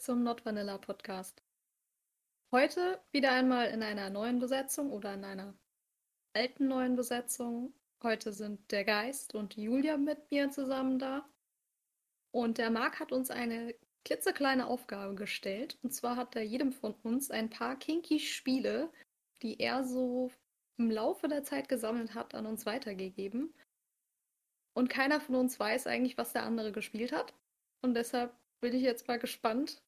[0.00, 1.42] zum Not Vanilla Podcast.
[2.50, 5.54] Heute wieder einmal in einer neuen Besetzung oder in einer
[6.32, 7.74] alten neuen Besetzung.
[8.02, 11.28] Heute sind der Geist und Julia mit mir zusammen da.
[12.30, 13.74] Und der Marc hat uns eine
[14.06, 15.76] klitzekleine Aufgabe gestellt.
[15.82, 18.90] Und zwar hat er jedem von uns ein paar kinky Spiele,
[19.42, 20.30] die er so
[20.78, 23.52] im Laufe der Zeit gesammelt hat, an uns weitergegeben.
[24.72, 27.34] Und keiner von uns weiß eigentlich, was der andere gespielt hat.
[27.82, 29.82] Und deshalb bin ich jetzt mal gespannt,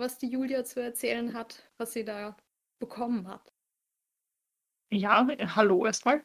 [0.00, 2.36] was die Julia zu erzählen hat, was sie da
[2.80, 3.52] bekommen hat.
[4.90, 6.24] Ja, hallo erstmal.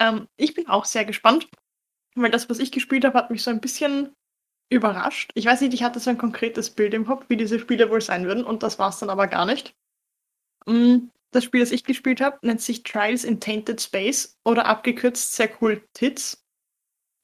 [0.00, 1.48] Ähm, ich bin auch sehr gespannt,
[2.14, 4.14] weil das, was ich gespielt habe, hat mich so ein bisschen
[4.70, 5.30] überrascht.
[5.34, 8.00] Ich weiß nicht, ich hatte so ein konkretes Bild im Kopf, wie diese Spiele wohl
[8.00, 9.74] sein würden, und das war es dann aber gar nicht.
[10.66, 15.34] Mm, das Spiel, das ich gespielt habe, nennt sich Trials in Tainted Space oder abgekürzt
[15.34, 16.42] sehr cool Tits.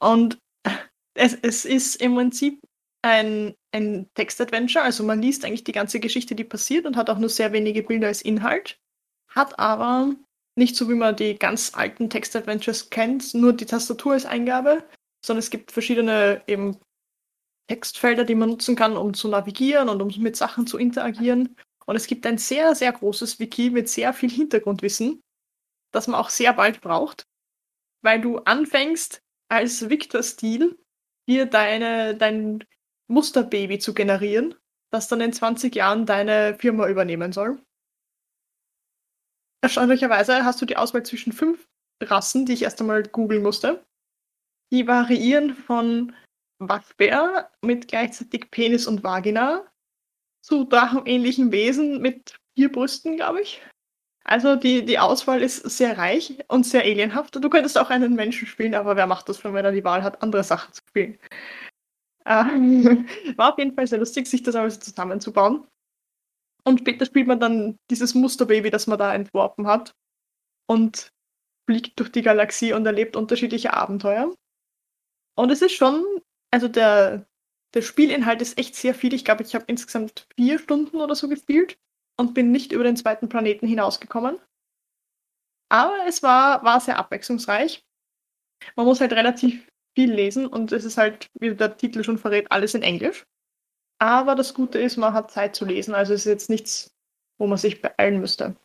[0.01, 0.39] Und
[1.15, 2.61] es, es ist im Prinzip
[3.05, 7.19] ein, ein Textadventure, also man liest eigentlich die ganze Geschichte, die passiert und hat auch
[7.19, 8.81] nur sehr wenige Bilder als Inhalt,
[9.29, 10.15] hat aber
[10.57, 14.85] nicht so wie man die ganz alten Textadventures kennt, nur die Tastatur als Eingabe,
[15.25, 16.79] sondern es gibt verschiedene eben
[17.69, 21.57] Textfelder, die man nutzen kann, um zu navigieren und um mit Sachen zu interagieren.
[21.85, 25.21] Und es gibt ein sehr, sehr großes Wiki mit sehr viel Hintergrundwissen,
[25.93, 27.27] das man auch sehr bald braucht,
[28.03, 30.79] weil du anfängst als Victor-Stil
[31.29, 32.65] dir deine, dein
[33.09, 34.55] Musterbaby zu generieren,
[34.91, 37.61] das dann in 20 Jahren deine Firma übernehmen soll.
[39.63, 41.67] Erstaunlicherweise hast du die Auswahl zwischen fünf
[42.03, 43.85] Rassen, die ich erst einmal googeln musste.
[44.73, 46.15] Die variieren von
[46.59, 49.67] Waschbär mit gleichzeitig Penis und Vagina
[50.43, 53.63] zu drachenähnlichen Wesen mit vier Brüsten, glaube ich.
[54.25, 57.37] Also die, die Auswahl ist sehr reich und sehr alienhaft.
[57.37, 60.23] Du könntest auch einen Menschen spielen, aber wer macht das wenn er die Wahl hat,
[60.23, 61.19] andere Sachen zu spielen?
[62.25, 62.33] Äh,
[63.37, 65.67] war auf jeden Fall sehr lustig, sich das alles zusammenzubauen.
[66.65, 69.95] Und später spielt man dann dieses Musterbaby, das man da entworfen hat.
[70.67, 71.11] Und
[71.69, 74.35] fliegt durch die Galaxie und erlebt unterschiedliche Abenteuer.
[75.37, 76.05] Und es ist schon,
[76.51, 77.27] also der,
[77.75, 79.15] der Spielinhalt ist echt sehr viel.
[79.15, 81.77] Ich glaube, ich habe insgesamt vier Stunden oder so gespielt
[82.19, 84.39] und bin nicht über den zweiten Planeten hinausgekommen.
[85.71, 87.85] Aber es war, war sehr abwechslungsreich.
[88.77, 92.51] Man muss halt relativ viel lesen und es ist halt, wie der Titel schon verrät,
[92.51, 93.25] alles in Englisch.
[93.99, 96.95] Aber das Gute ist, man hat Zeit zu lesen, also es ist jetzt nichts,
[97.39, 98.57] wo man sich beeilen müsste.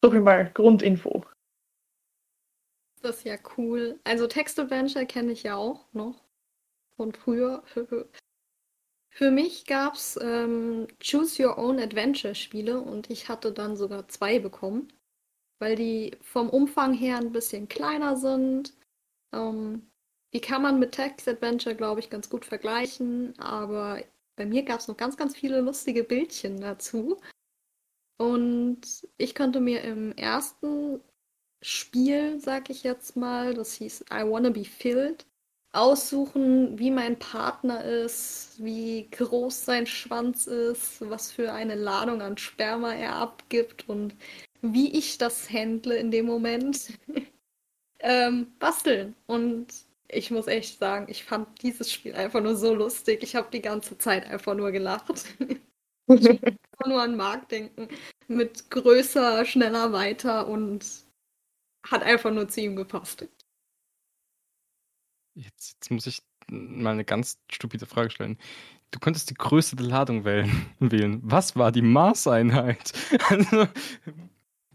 [0.00, 1.24] So viel mal Grundinfo.
[3.02, 3.98] Das ist ja cool.
[4.04, 6.24] Also Text-Adventure kenne ich ja auch noch
[6.96, 7.62] von früher.
[9.10, 14.06] Für mich gab es ähm, Choose Your Own Adventure Spiele und ich hatte dann sogar
[14.08, 14.92] zwei bekommen,
[15.58, 18.77] weil die vom Umfang her ein bisschen kleiner sind
[19.32, 19.90] ähm,
[20.32, 24.02] die kann man mit Text Adventure, glaube ich, ganz gut vergleichen, aber
[24.36, 27.18] bei mir gab es noch ganz, ganz viele lustige Bildchen dazu.
[28.18, 28.80] Und
[29.16, 31.00] ich konnte mir im ersten
[31.62, 35.26] Spiel, sag ich jetzt mal, das hieß I Wanna Be Filled,
[35.72, 42.38] aussuchen, wie mein Partner ist, wie groß sein Schwanz ist, was für eine Ladung an
[42.38, 44.14] Sperma er abgibt und
[44.62, 46.92] wie ich das handle in dem Moment.
[48.00, 49.14] ähm, basteln.
[49.26, 49.66] Und
[50.08, 53.22] ich muss echt sagen, ich fand dieses Spiel einfach nur so lustig.
[53.22, 55.24] Ich habe die ganze Zeit einfach nur gelacht.
[56.08, 57.88] ich einfach nur an Marc denken.
[58.26, 60.84] Mit größer, schneller, weiter und
[61.86, 63.26] hat einfach nur zu ihm gepasst.
[65.34, 68.38] Jetzt, jetzt muss ich mal eine ganz stupide Frage stellen.
[68.90, 71.20] Du könntest die Größe der Ladung wählen.
[71.22, 72.92] Was war die Maßeinheit?
[73.28, 73.68] Also,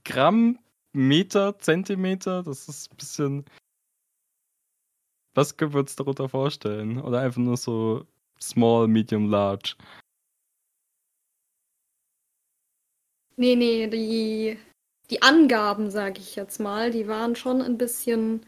[0.05, 0.59] Gramm
[0.93, 3.45] Meter, Zentimeter, das ist ein bisschen.
[5.35, 7.01] Was können wir uns darunter vorstellen?
[7.01, 8.05] Oder einfach nur so
[8.39, 9.75] small, medium, large?
[13.35, 14.59] Nee, nee, die,
[15.09, 18.45] die Angaben, sage ich jetzt mal, die waren schon ein bisschen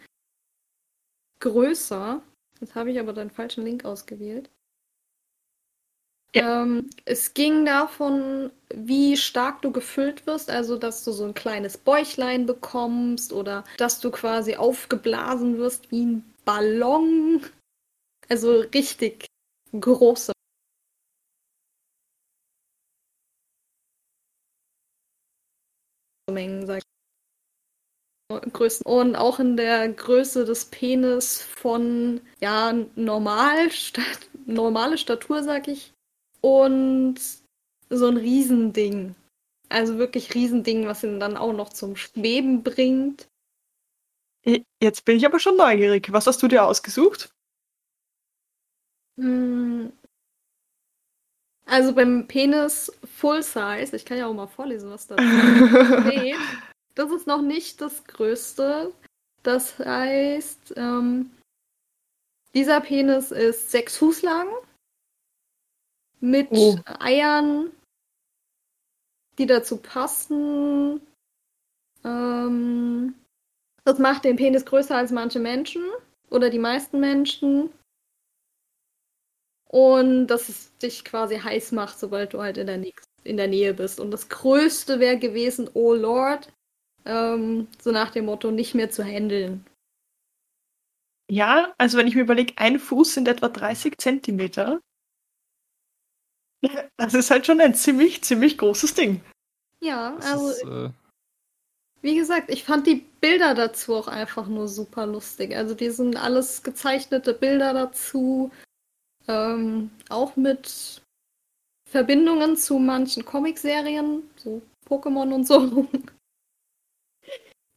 [1.39, 2.21] größer.
[2.59, 4.51] Jetzt habe ich aber den falschen Link ausgewählt.
[6.35, 11.77] Ähm, es ging davon, wie stark du gefüllt wirst, also dass du so ein kleines
[11.77, 17.41] Bäuchlein bekommst oder dass du quasi aufgeblasen wirst wie ein Ballon.
[18.27, 19.27] Also richtig
[19.79, 20.33] große
[26.29, 26.83] Mengen, sag ich.
[28.51, 28.85] Größen.
[28.85, 33.69] Und auch in der Größe des Penis von ja normal,
[34.45, 35.94] normale Statur, sag ich,
[36.45, 37.15] und
[37.89, 39.15] so ein Riesending.
[39.69, 43.27] Also wirklich Riesending, was ihn dann auch noch zum Schweben bringt.
[44.79, 46.11] Jetzt bin ich aber schon neugierig.
[46.11, 47.33] Was hast du dir ausgesucht?
[49.17, 49.91] Hm,
[51.65, 56.35] Also beim Penis Full Size, ich kann ja auch mal vorlesen, was da steht.
[56.93, 58.93] Das ist noch nicht das Größte.
[59.43, 61.29] Das heißt, ähm,
[62.53, 64.47] dieser Penis ist sechs Fuß lang
[66.25, 66.77] mit Oh.
[66.99, 67.71] Eiern,
[69.37, 71.01] die dazu passen.
[72.03, 73.15] Ähm,
[73.83, 75.83] das macht den Penis größer als manche Menschen
[76.29, 77.69] oder die meisten Menschen.
[79.69, 83.47] Und dass es dich quasi heiß macht, sobald du halt in der, Näch- in der
[83.47, 83.99] Nähe bist.
[83.99, 86.51] Und das Größte wäre gewesen, oh Lord,
[87.05, 89.65] ähm, so nach dem Motto, nicht mehr zu handeln.
[91.29, 94.79] Ja, also wenn ich mir überlege, ein Fuß sind etwa 30 Zentimeter.
[96.97, 99.21] Das ist halt schon ein ziemlich, ziemlich großes Ding.
[99.81, 100.89] Ja, Das also ist, äh,
[102.01, 105.55] Wie gesagt, ich fand die Bilder dazu auch einfach nur super lustig.
[105.55, 108.51] Also die sind alles gezeichnete Bilder dazu.
[109.27, 111.01] Ähm, auch mit
[111.89, 115.87] Verbindungen zu manchen Comicserien, so Pokémon und so.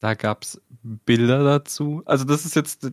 [0.01, 2.03] da gab es Bilder dazu.
[2.05, 2.89] Also das ist jetzt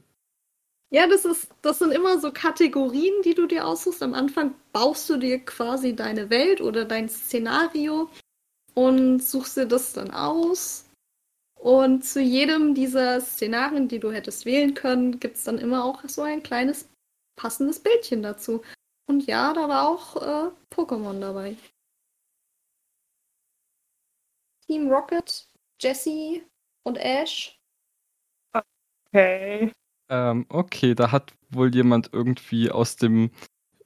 [0.91, 4.03] Ja, das ist, das sind immer so Kategorien, die du dir aussuchst.
[4.03, 8.09] Am Anfang baust du dir quasi deine Welt oder dein Szenario
[8.75, 10.89] und suchst dir das dann aus.
[11.59, 16.03] Und zu jedem dieser Szenarien, die du hättest wählen können, gibt es dann immer auch
[16.07, 16.87] so ein kleines
[17.35, 18.61] passendes Bildchen dazu.
[19.07, 21.57] Und ja, da war auch äh, Pokémon dabei.
[24.67, 25.47] Team Rocket,
[25.79, 26.43] Jessie
[26.83, 27.59] und Ash.
[28.53, 29.71] Okay.
[30.09, 33.31] Ähm, okay, da hat wohl jemand irgendwie aus dem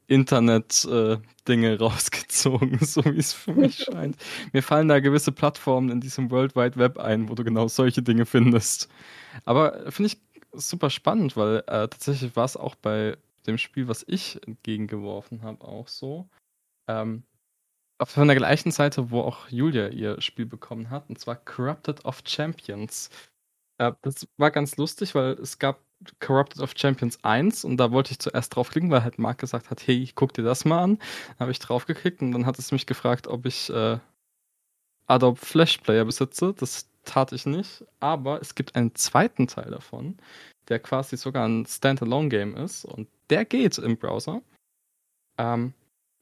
[0.08, 1.18] Internet äh,
[1.48, 4.18] Dinge rausgezogen, so wie es für mich scheint.
[4.52, 8.02] Mir fallen da gewisse Plattformen in diesem World Wide Web ein, wo du genau solche
[8.02, 8.90] Dinge findest.
[9.46, 10.22] Aber finde ich
[10.54, 15.64] super spannend, weil äh, tatsächlich war es auch bei dem Spiel, was ich entgegengeworfen habe,
[15.64, 16.28] auch so.
[16.88, 17.24] Ähm,
[18.00, 22.06] auf von der gleichen Seite, wo auch Julia ihr Spiel bekommen hat, und zwar Corrupted
[22.06, 23.10] of Champions.
[23.78, 25.82] Äh, das war ganz lustig, weil es gab
[26.20, 29.86] Corrupted of Champions 1 und da wollte ich zuerst draufklicken, weil halt Marc gesagt hat,
[29.86, 30.98] hey, guck dir das mal an.
[30.98, 34.00] Dann habe ich draufgeklickt und dann hat es mich gefragt, ob ich äh,
[35.08, 36.54] Adobe Flash Player besitze.
[36.54, 40.18] Das tat ich nicht, aber es gibt einen zweiten Teil davon,
[40.68, 44.42] der quasi sogar ein Standalone-Game ist und der geht im Browser.
[45.38, 45.74] Ähm,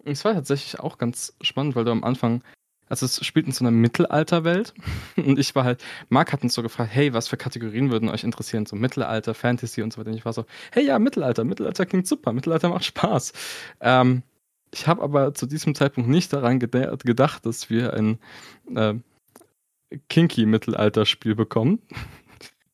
[0.05, 2.43] es war tatsächlich auch ganz spannend, weil du am Anfang,
[2.89, 4.73] also es spielt in so einer Mittelalterwelt
[5.17, 8.23] und ich war halt, Marc hat uns so gefragt, hey, was für Kategorien würden euch
[8.23, 8.65] interessieren?
[8.65, 10.11] So Mittelalter, Fantasy und so weiter.
[10.11, 13.33] Und ich war so, hey, ja, Mittelalter, Mittelalter klingt super, Mittelalter macht Spaß.
[13.81, 14.23] Ähm,
[14.73, 18.19] ich habe aber zu diesem Zeitpunkt nicht daran geda- gedacht, dass wir ein
[18.75, 18.95] äh,
[20.09, 21.79] kinky Mittelalter-Spiel bekommen.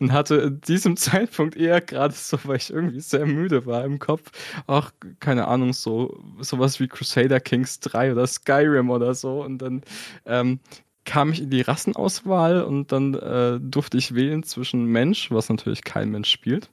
[0.04, 4.00] Und hatte in diesem Zeitpunkt eher gerade so, weil ich irgendwie sehr müde war im
[4.00, 4.32] Kopf,
[4.68, 4.92] auch,
[5.22, 9.42] keine Ahnung, so sowas wie Crusader Kings 3 oder Skyrim oder so.
[9.42, 9.82] Und dann
[10.26, 10.60] ähm,
[11.06, 15.86] kam ich in die Rassenauswahl und dann äh, durfte ich wählen zwischen Mensch, was natürlich
[15.86, 16.70] kein Mensch spielt.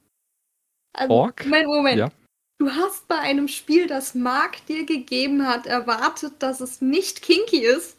[0.91, 1.45] Also, Ork?
[1.45, 1.97] Moment, Moment.
[1.97, 2.11] Ja.
[2.59, 7.65] Du hast bei einem Spiel, das Mark dir gegeben hat, erwartet, dass es nicht kinky
[7.65, 7.97] ist.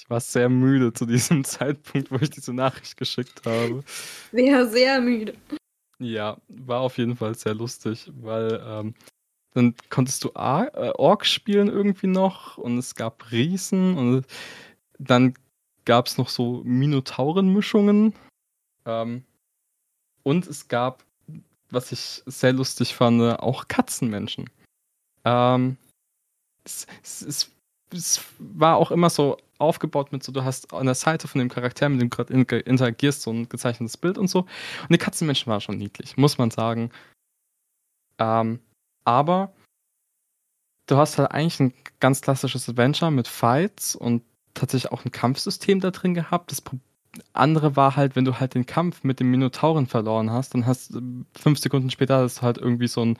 [0.00, 3.84] Ich war sehr müde zu diesem Zeitpunkt, wo ich diese Nachricht geschickt habe.
[4.32, 5.34] Sehr, sehr müde.
[5.98, 8.94] Ja, war auf jeden Fall sehr lustig, weil ähm,
[9.52, 14.26] dann konntest du A äh, Ork spielen irgendwie noch und es gab Riesen und
[14.98, 15.34] dann
[15.84, 18.14] gab es noch so Minotauren-Mischungen.
[18.86, 19.24] Ähm,
[20.22, 21.04] und es gab,
[21.68, 24.48] was ich sehr lustig fand, auch Katzenmenschen.
[25.26, 25.76] Ähm,
[26.64, 27.50] es, es, es,
[27.92, 31.48] es war auch immer so aufgebaut mit so, du hast an der Seite von dem
[31.48, 34.40] Charakter, mit dem du gerade in- interagierst, so ein gezeichnetes Bild und so.
[34.40, 36.90] Und die Katzenmenschen waren schon niedlich, muss man sagen.
[38.18, 38.60] Ähm,
[39.04, 39.52] aber
[40.86, 44.22] du hast halt eigentlich ein ganz klassisches Adventure mit Fights und
[44.54, 46.50] tatsächlich auch ein Kampfsystem da drin gehabt.
[46.50, 46.62] Das
[47.32, 50.94] andere war halt, wenn du halt den Kampf mit dem Minotauren verloren hast, dann hast
[50.94, 53.18] du fünf Sekunden später hast du halt irgendwie so einen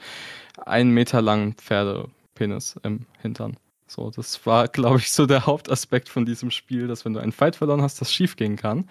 [0.57, 3.57] einen Meter langen Pferdepenis im Hintern.
[3.91, 7.33] So, das war, glaube ich, so der Hauptaspekt von diesem Spiel, dass wenn du einen
[7.33, 8.89] Fight verloren hast, das schief gehen kann.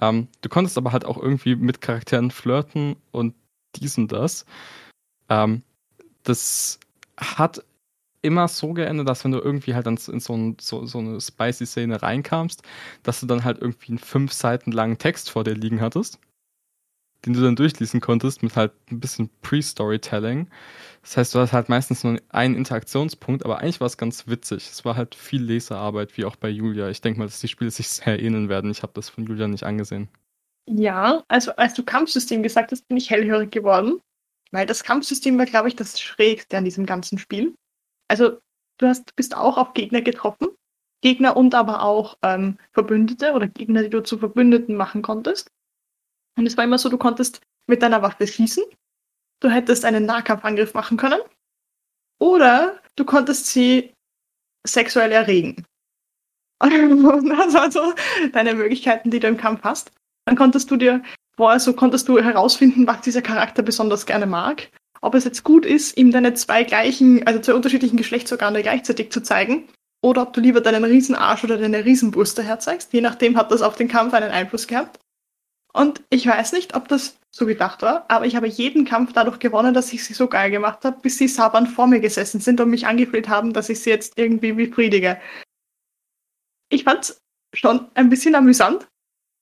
[0.00, 3.34] Ähm, du konntest aber halt auch irgendwie mit Charakteren flirten und
[3.76, 4.44] dies und das.
[5.30, 5.62] Ähm,
[6.24, 6.78] das
[7.16, 7.64] hat
[8.20, 11.22] immer so geendet, dass wenn du irgendwie halt dann in so, ein, so, so eine
[11.22, 12.62] spicy Szene reinkamst,
[13.02, 16.18] dass du dann halt irgendwie einen fünf Seiten langen Text vor dir liegen hattest,
[17.24, 20.48] den du dann durchlesen konntest mit halt ein bisschen Pre-Storytelling.
[21.02, 24.68] Das heißt, du hast halt meistens nur einen Interaktionspunkt, aber eigentlich war es ganz witzig.
[24.70, 26.88] Es war halt viel Lesearbeit, wie auch bei Julia.
[26.88, 28.70] Ich denke mal, dass die Spiele sich sehr ähneln werden.
[28.70, 30.08] Ich habe das von Julia nicht angesehen.
[30.66, 34.00] Ja, also als du Kampfsystem gesagt hast, bin ich hellhörig geworden.
[34.50, 37.54] Weil das Kampfsystem war, glaube ich, das Schrägste an diesem ganzen Spiel.
[38.08, 38.38] Also
[38.78, 40.48] du hast, bist auch auf Gegner getroffen.
[41.02, 45.50] Gegner und aber auch ähm, Verbündete oder Gegner, die du zu Verbündeten machen konntest.
[46.36, 48.64] Und es war immer so, du konntest mit deiner Waffe schießen.
[49.40, 51.20] Du hättest einen Nahkampfangriff machen können.
[52.18, 53.92] Oder du konntest sie
[54.66, 55.66] sexuell erregen.
[56.60, 57.92] das waren so
[58.32, 59.92] deine Möglichkeiten, die du im Kampf hast.
[60.24, 61.02] Dann konntest du dir
[61.36, 64.70] vorher so konntest du herausfinden, was dieser Charakter besonders gerne mag.
[65.00, 69.22] Ob es jetzt gut ist, ihm deine zwei gleichen, also zwei unterschiedlichen Geschlechtsorgane gleichzeitig zu
[69.22, 69.68] zeigen.
[70.02, 72.92] Oder ob du lieber deinen Riesenarsch oder deine Riesenbrüste herzeigst.
[72.92, 74.98] Je nachdem hat das auf den Kampf einen Einfluss gehabt.
[75.76, 79.40] Und ich weiß nicht, ob das so gedacht war, aber ich habe jeden Kampf dadurch
[79.40, 82.60] gewonnen, dass ich sie so geil gemacht habe, bis sie sabbernd vor mir gesessen sind
[82.60, 85.20] und mich angefleht haben, dass ich sie jetzt irgendwie befriedige.
[86.68, 87.20] Ich fand's
[87.52, 88.86] schon ein bisschen amüsant.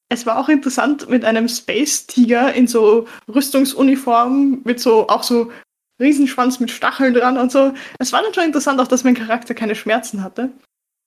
[0.08, 5.52] Es war auch interessant mit einem Space Tiger in so Rüstungsuniform mit so auch so
[6.00, 7.74] Riesenschwanz mit Stacheln dran und so.
[7.98, 10.50] Es war dann schon interessant, auch dass mein Charakter keine Schmerzen hatte.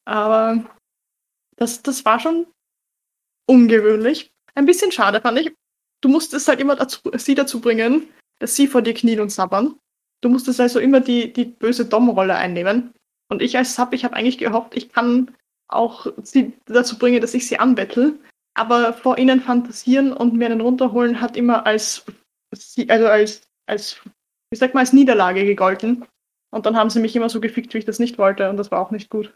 [0.05, 0.63] Aber
[1.55, 2.45] das, das war schon
[3.47, 4.31] ungewöhnlich.
[4.55, 5.53] Ein bisschen schade fand ich.
[6.01, 8.07] Du musstest halt immer dazu, sie dazu bringen,
[8.39, 9.75] dass sie vor dir knien und sabbern.
[10.21, 12.93] Du musstest also immer die, die böse Dom-Rolle einnehmen.
[13.29, 15.35] Und ich als Sub, ich habe eigentlich gehofft, ich kann
[15.67, 18.19] auch sie dazu bringen, dass ich sie anbettel.
[18.53, 22.05] Aber vor ihnen fantasieren und mir einen runterholen hat immer als,
[22.87, 24.01] also als, als,
[24.49, 26.05] wie sagt man, als Niederlage gegolten.
[26.51, 28.49] Und dann haben sie mich immer so gefickt, wie ich das nicht wollte.
[28.49, 29.35] Und das war auch nicht gut.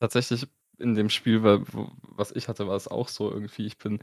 [0.00, 0.46] Tatsächlich
[0.78, 3.66] in dem Spiel, was ich hatte, war es auch so irgendwie.
[3.66, 4.00] Ich bin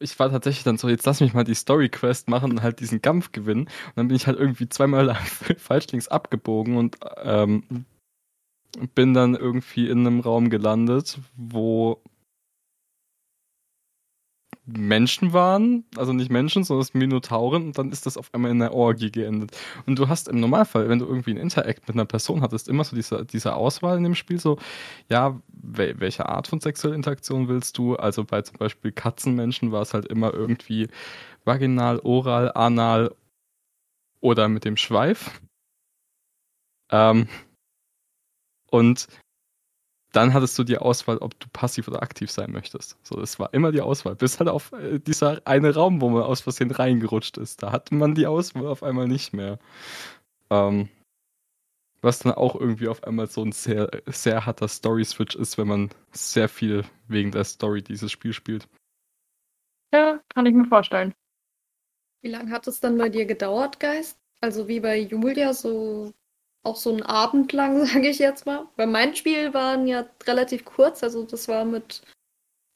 [0.00, 2.80] ich war tatsächlich dann so, jetzt lass mich mal die Story Quest machen und halt
[2.80, 3.62] diesen Kampf gewinnen.
[3.62, 5.14] Und dann bin ich halt irgendwie zweimal
[5.58, 7.84] falsch links abgebogen und ähm,
[8.94, 12.00] bin dann irgendwie in einem Raum gelandet, wo
[14.76, 18.74] Menschen waren, also nicht Menschen, sondern Minotauren und dann ist das auf einmal in einer
[18.74, 19.56] Orgie geendet.
[19.86, 22.84] Und du hast im Normalfall, wenn du irgendwie ein Interact mit einer Person hattest, immer
[22.84, 24.58] so diese, diese Auswahl in dem Spiel, so,
[25.08, 27.96] ja, wel welche Art von sexueller Interaktion willst du?
[27.96, 30.88] Also bei zum Beispiel Katzenmenschen war es halt immer irgendwie
[31.44, 33.14] vaginal, oral, anal
[34.20, 35.40] oder mit dem Schweif.
[36.90, 37.28] Ähm,
[38.70, 39.08] und
[40.12, 42.96] dann hattest du die Auswahl, ob du passiv oder aktiv sein möchtest.
[43.02, 44.14] So, es war immer die Auswahl.
[44.16, 47.62] Bis halt auf äh, dieser eine Raum, wo man aus Versehen reingerutscht ist.
[47.62, 49.58] Da hatte man die Auswahl auf einmal nicht mehr.
[50.50, 50.88] Ähm,
[52.00, 55.90] was dann auch irgendwie auf einmal so ein sehr, sehr harter Story-Switch ist, wenn man
[56.12, 58.68] sehr viel wegen der Story dieses Spiel spielt.
[59.92, 61.14] Ja, kann ich mir vorstellen.
[62.22, 64.18] Wie lange hat es dann bei dir gedauert, Geist?
[64.40, 66.12] Also wie bei Julia, so
[66.68, 68.66] auch so einen Abend lang, sage ich jetzt mal.
[68.76, 72.02] Weil mein Spiel waren ja relativ kurz, also das war mit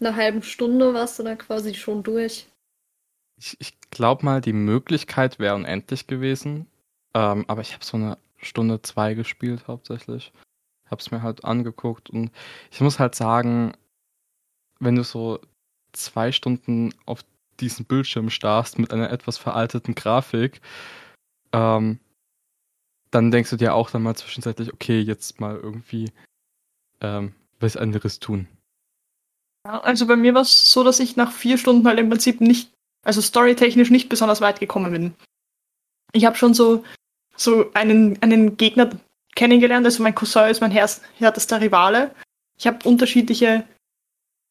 [0.00, 2.48] einer halben Stunde warst du dann quasi schon durch.
[3.38, 6.66] Ich, ich glaube mal, die Möglichkeit wäre unendlich gewesen.
[7.14, 10.32] Ähm, aber ich habe so eine Stunde zwei gespielt hauptsächlich.
[10.90, 12.30] Habe es mir halt angeguckt und
[12.70, 13.74] ich muss halt sagen,
[14.80, 15.40] wenn du so
[15.92, 17.24] zwei Stunden auf
[17.60, 20.60] diesen Bildschirm starrst mit einer etwas veralteten Grafik,
[21.52, 22.00] ähm,
[23.12, 26.10] dann denkst du dir auch dann mal zwischenzeitlich, okay, jetzt mal irgendwie
[27.00, 28.48] ähm, was anderes tun.
[29.64, 32.72] Also bei mir war es so, dass ich nach vier Stunden halt im Prinzip nicht,
[33.04, 35.14] also storytechnisch nicht besonders weit gekommen bin.
[36.12, 36.84] Ich habe schon so,
[37.36, 38.90] so einen, einen Gegner
[39.36, 42.14] kennengelernt, also mein Cousin ist mein härtester Rivale.
[42.58, 43.64] Ich habe unterschiedliche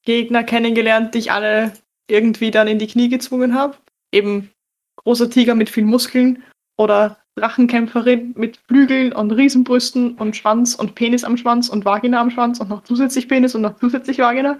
[0.04, 1.74] Gegner kennengelernt, die ich alle
[2.08, 3.78] irgendwie dann in die Knie gezwungen habe.
[4.12, 4.52] Eben
[4.98, 6.44] großer Tiger mit viel Muskeln
[6.78, 12.30] oder Drachenkämpferin mit Flügeln und Riesenbrüsten und Schwanz und Penis am Schwanz und Vagina am
[12.30, 14.60] Schwanz und noch zusätzlich Penis und noch zusätzlich Vagina.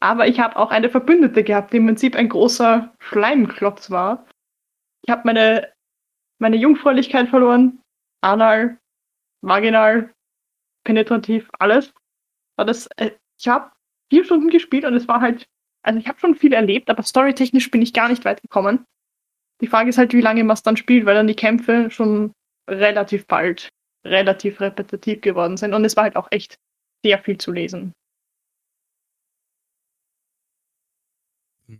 [0.00, 4.26] Aber ich habe auch eine Verbündete gehabt, die im Prinzip ein großer Schleimklotz war.
[5.02, 5.72] Ich habe meine,
[6.38, 7.80] meine Jungfräulichkeit verloren.
[8.22, 8.78] Anal,
[9.42, 10.12] vaginal,
[10.84, 11.92] penetrativ, alles.
[12.56, 13.70] War das, äh, ich habe
[14.10, 15.46] vier Stunden gespielt und es war halt,
[15.82, 18.86] also ich habe schon viel erlebt, aber storytechnisch bin ich gar nicht weit gekommen.
[19.60, 22.32] Die Frage ist halt, wie lange man es dann spielt, weil dann die Kämpfe schon
[22.68, 23.70] relativ bald
[24.06, 26.58] relativ repetitiv geworden sind und es war halt auch echt
[27.04, 27.92] sehr viel zu lesen.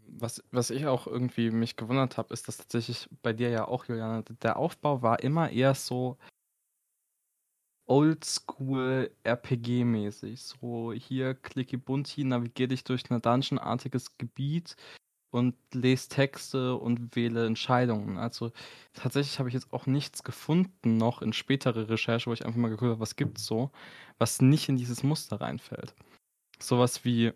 [0.08, 3.84] Was, was ich auch irgendwie mich gewundert habe, ist, dass tatsächlich bei dir ja auch,
[3.84, 6.16] Juliane, der Aufbau war immer eher so
[7.86, 10.42] oldschool RPG-mäßig.
[10.42, 14.74] So hier klicke bunti, navigiere dich durch ein Dungeon-artiges Gebiet
[15.30, 18.18] und lese Texte und wähle Entscheidungen.
[18.18, 18.52] Also
[18.94, 22.68] tatsächlich habe ich jetzt auch nichts gefunden noch in spätere Recherche, wo ich einfach mal
[22.68, 23.70] geguckt habe, was gibt es so,
[24.18, 25.94] was nicht in dieses Muster reinfällt.
[26.58, 27.32] Sowas wie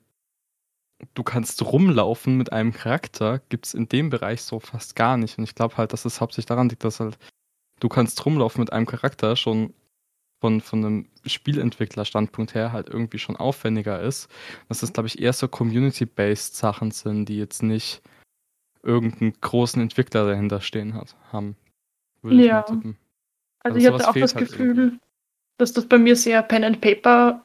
[1.15, 5.39] du kannst rumlaufen mit einem Charakter, gibt es in dem Bereich so fast gar nicht.
[5.39, 7.19] Und ich glaube halt, dass es hauptsächlich daran liegt, dass halt
[7.81, 9.75] du kannst rumlaufen mit einem Charakter schon
[10.41, 14.29] von, von einem Spielentwicklerstandpunkt her halt irgendwie schon aufwendiger ist.
[14.69, 18.03] Dass das, glaube ich, eher so Community-based Sachen sind, die jetzt nicht
[18.83, 21.57] irgendeinen großen Entwickler dahinter stehen hat, haben.
[22.23, 22.61] ja.
[22.63, 22.95] Also,
[23.63, 24.99] also ich hatte auch das halt Gefühl, irgendwie.
[25.59, 27.45] dass das bei mir sehr Pen and Paper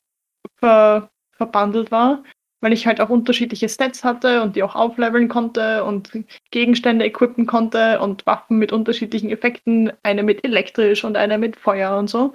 [0.55, 2.23] ver verbandelt war,
[2.61, 6.11] weil ich halt auch unterschiedliche Stats hatte und die auch aufleveln konnte und
[6.49, 11.97] Gegenstände equippen konnte und Waffen mit unterschiedlichen Effekten, eine mit elektrisch und eine mit Feuer
[11.97, 12.33] und so.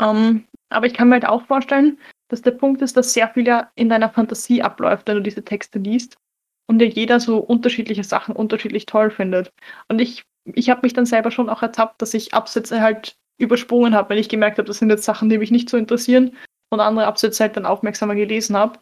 [0.00, 3.46] Ähm, aber ich kann mir halt auch vorstellen, dass der Punkt ist, dass sehr viel
[3.46, 6.18] ja in deiner Fantasie abläuft, wenn du diese Texte liest
[6.66, 9.52] und ja jeder so unterschiedliche Sachen unterschiedlich toll findet.
[9.88, 13.94] Und ich, ich habe mich dann selber schon auch ertappt, dass ich Absätze halt übersprungen
[13.94, 16.36] habe, wenn ich gemerkt habe, das sind jetzt Sachen, die mich nicht so interessieren
[16.70, 18.78] und andere Absätze halt dann aufmerksamer gelesen habe.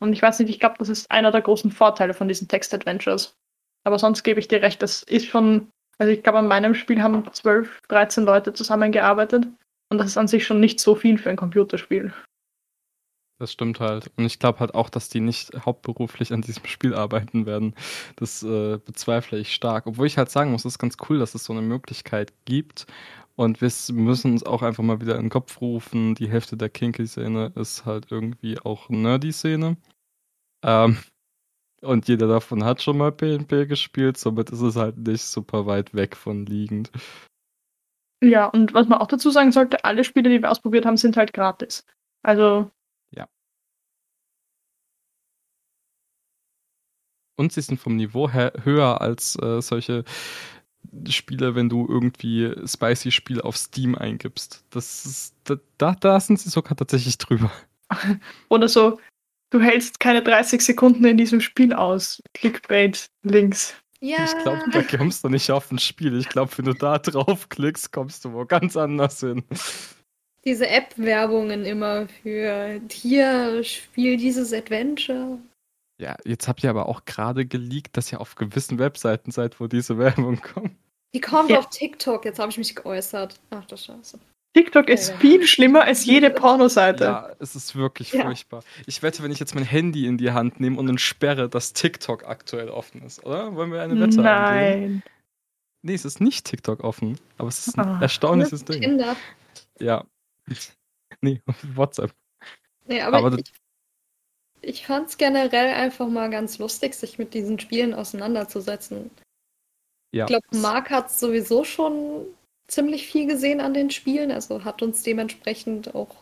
[0.00, 3.36] Und ich weiß nicht, ich glaube, das ist einer der großen Vorteile von diesen Text-Adventures.
[3.84, 7.02] Aber sonst gebe ich dir recht, das ist schon, also ich glaube, an meinem Spiel
[7.02, 9.46] haben 12, 13 Leute zusammengearbeitet.
[9.90, 12.12] Und das ist an sich schon nicht so viel für ein Computerspiel.
[13.40, 14.10] Das stimmt halt.
[14.16, 17.74] Und ich glaube halt auch, dass die nicht hauptberuflich an diesem Spiel arbeiten werden.
[18.16, 19.86] Das äh, bezweifle ich stark.
[19.86, 22.86] Obwohl ich halt sagen muss, es ist ganz cool, dass es so eine Möglichkeit gibt.
[23.36, 26.14] Und wir müssen uns auch einfach mal wieder in den Kopf rufen.
[26.14, 29.78] Die Hälfte der Kinky-Szene ist halt irgendwie auch Nerdy-Szene.
[30.62, 30.98] Ähm,
[31.80, 35.94] und jeder davon hat schon mal PNP gespielt, somit ist es halt nicht super weit
[35.94, 36.90] weg von liegend.
[38.22, 41.16] Ja, und was man auch dazu sagen sollte, alle Spiele, die wir ausprobiert haben, sind
[41.16, 41.86] halt gratis.
[42.22, 42.70] Also.
[43.10, 43.26] Ja.
[47.36, 50.04] Und sie sind vom Niveau her höher als äh, solche
[51.08, 54.64] Spiele, wenn du irgendwie Spicy Spiel auf Steam eingibst.
[54.70, 55.34] Das ist,
[55.78, 57.50] da, da sind sie sogar tatsächlich drüber.
[58.50, 59.00] Oder so,
[59.50, 62.22] du hältst keine 30 Sekunden in diesem Spiel aus.
[62.34, 63.74] Clickbait-Links.
[64.00, 64.24] Ja.
[64.24, 66.18] Ich glaube, da kommst du nicht auf ein Spiel.
[66.18, 69.44] Ich glaube, wenn du da draufklickst, kommst du wo ganz anders hin.
[70.44, 75.38] Diese App-Werbungen immer für hier, spiel dieses Adventure.
[76.00, 79.66] Ja, jetzt habt ihr aber auch gerade geleakt, dass ihr auf gewissen Webseiten seid, wo
[79.66, 80.74] diese Werbung kommt.
[81.14, 81.58] Die kommt ja.
[81.58, 83.38] auf TikTok, jetzt habe ich mich geäußert.
[83.50, 84.18] Ach du Scheiße.
[84.52, 87.04] TikTok ist viel schlimmer als jede Pornoseite.
[87.04, 88.22] Ja, es ist wirklich ja.
[88.22, 88.64] furchtbar.
[88.86, 91.72] Ich wette, wenn ich jetzt mein Handy in die Hand nehme und dann sperre, dass
[91.72, 93.54] TikTok aktuell offen ist, oder?
[93.54, 94.72] Wollen wir eine Wette Nein.
[94.72, 95.02] Angehen?
[95.82, 98.82] Nee, es ist nicht TikTok offen, aber es ist ein oh, erstaunliches Ding.
[98.82, 99.16] Kinder.
[99.78, 100.04] Ja.
[101.20, 101.40] Nee,
[101.74, 102.12] WhatsApp.
[102.86, 103.52] Nee, aber, aber ich,
[104.62, 109.10] ich fand es generell einfach mal ganz lustig, sich mit diesen Spielen auseinanderzusetzen.
[110.12, 110.24] Ja.
[110.24, 112.26] Ich glaube, Marc hat sowieso schon
[112.70, 116.16] ziemlich viel gesehen an den Spielen, also hat uns dementsprechend auch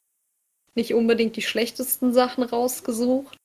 [0.75, 3.37] nicht unbedingt die schlechtesten Sachen rausgesucht.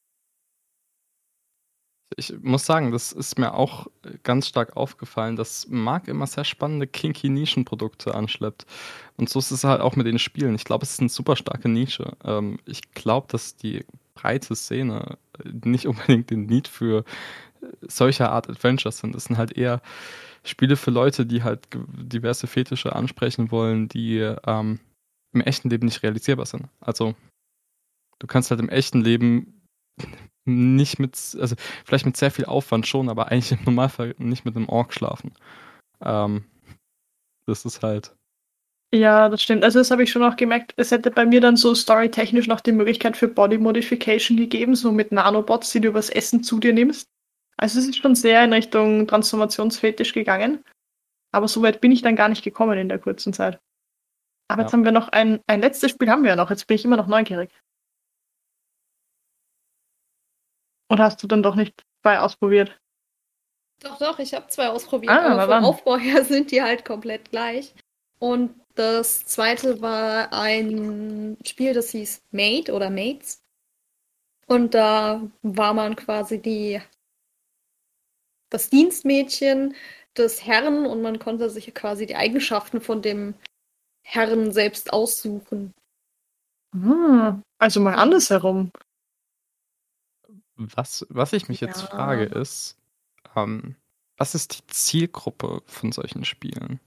[2.16, 3.88] Ich muss sagen, das ist mir auch
[4.22, 8.68] ganz stark aufgefallen, dass Marc immer sehr spannende kinky Nischenprodukte anschleppt.
[9.18, 10.54] Und so ist es halt auch mit den Spielen.
[10.54, 12.16] Ich glaube, es ist eine super starke Nische.
[12.24, 17.04] Ähm, ich glaube, dass die breite Szene nicht unbedingt den Need für
[17.82, 19.16] solcher Art Adventures sind.
[19.16, 19.82] Es sind halt eher
[20.44, 24.80] Spiele für Leute, die halt diverse Fetische ansprechen wollen, die ähm,
[25.34, 26.68] im echten Leben nicht realisierbar sind.
[26.82, 27.16] Also
[28.20, 29.62] du kannst halt im echten Leben
[30.46, 34.56] nicht mit, also vielleicht mit sehr viel Aufwand schon, aber eigentlich im Normalfall nicht mit
[34.56, 35.34] einem Ork schlafen.
[36.02, 36.46] Ähm,
[37.46, 38.16] das ist halt.
[38.94, 39.64] Ja, das stimmt.
[39.64, 40.74] Also das habe ich schon auch gemerkt.
[40.78, 44.92] Es hätte bei mir dann so storytechnisch noch die Möglichkeit für Body Modification gegeben, so
[44.92, 47.08] mit Nanobots, die du übers Essen zu dir nimmst.
[47.64, 50.66] Also es ist schon sehr in Richtung Transformationsfetisch gegangen.
[51.32, 53.58] Aber so weit bin ich dann gar nicht gekommen in der kurzen Zeit.
[54.50, 54.66] Aber ja.
[54.66, 56.50] jetzt haben wir noch ein, ein letztes Spiel haben wir ja noch.
[56.50, 57.50] Jetzt bin ich immer noch neugierig.
[60.90, 62.78] Oder hast du dann doch nicht zwei ausprobiert?
[63.80, 65.14] Doch, doch, ich habe zwei ausprobiert.
[65.14, 67.74] Ah, aber vom Aufbau her sind die halt komplett gleich.
[68.20, 73.42] Und das zweite war ein Spiel, das hieß Mate oder Mates.
[74.48, 76.82] Und da war man quasi die
[78.54, 79.74] das Dienstmädchen
[80.16, 83.34] des Herrn und man konnte sich quasi die Eigenschaften von dem
[84.04, 85.74] Herrn selbst aussuchen.
[86.74, 88.72] Hm, also mal andersherum.
[90.56, 91.68] Was, was ich mich ja.
[91.68, 92.78] jetzt frage, ist,
[93.36, 93.76] ähm,
[94.18, 96.80] was ist die Zielgruppe von solchen Spielen?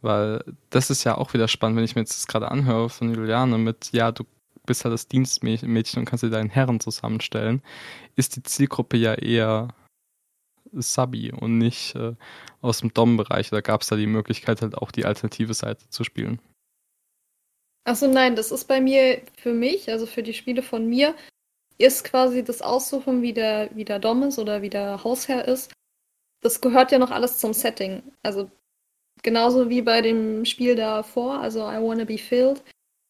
[0.00, 3.14] Weil das ist ja auch wieder spannend, wenn ich mir jetzt das gerade anhöre von
[3.14, 4.24] Juliane mit, ja, du
[4.64, 7.62] bist ja das Dienstmädchen und kannst dir deinen Herren zusammenstellen,
[8.16, 9.68] ist die Zielgruppe ja eher
[10.76, 12.14] Subby und nicht äh,
[12.60, 13.50] aus dem Dom-Bereich.
[13.50, 16.40] Da gab es da die Möglichkeit, halt auch die alternative Seite zu spielen.
[17.86, 21.14] Achso, nein, das ist bei mir für mich, also für die Spiele von mir,
[21.76, 25.72] ist quasi das Aussuchen, wie der, wie der Dom ist oder wie der Hausherr ist.
[26.40, 28.02] Das gehört ja noch alles zum Setting.
[28.22, 28.50] Also
[29.22, 32.62] genauso wie bei dem Spiel davor, also I Wanna Be Filled,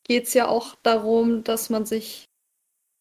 [0.05, 2.25] geht es ja auch darum, dass man sich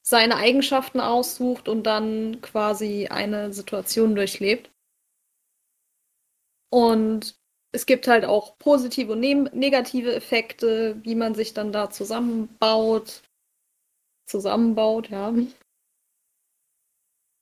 [0.06, 4.70] seine Eigenschaften aussucht und dann quasi eine Situation durchlebt.
[6.70, 7.36] Und
[7.72, 13.24] es gibt halt auch positive und ne negative Effekte, wie man sich dann da zusammenbaut.
[14.28, 15.34] Zusammenbaut, ja.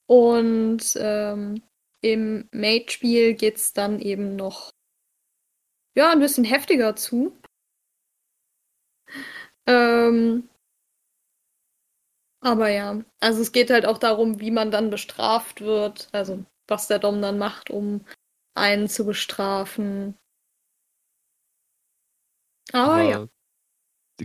[0.07, 1.63] Und ähm,
[2.01, 4.71] im Mate-Spiel geht es dann eben noch
[5.95, 7.35] ja, ein bisschen heftiger zu.
[9.67, 10.49] Ähm,
[12.41, 16.87] aber ja, also es geht halt auch darum, wie man dann bestraft wird, also was
[16.87, 18.03] der Dom dann macht, um
[18.55, 20.15] einen zu bestrafen.
[22.73, 23.27] Aber, Aber ja.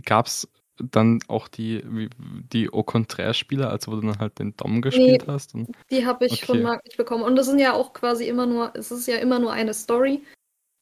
[0.03, 0.47] Gab es
[0.79, 2.09] dann auch die,
[2.51, 5.55] die Au contraire-Spieler, also wo du dann halt den Dom gespielt nee, hast?
[5.55, 5.69] Und...
[5.89, 6.45] Die habe ich okay.
[6.45, 7.23] von Marc nicht bekommen.
[7.23, 10.23] Und das sind ja auch quasi immer nur, es ist ja immer nur eine Story,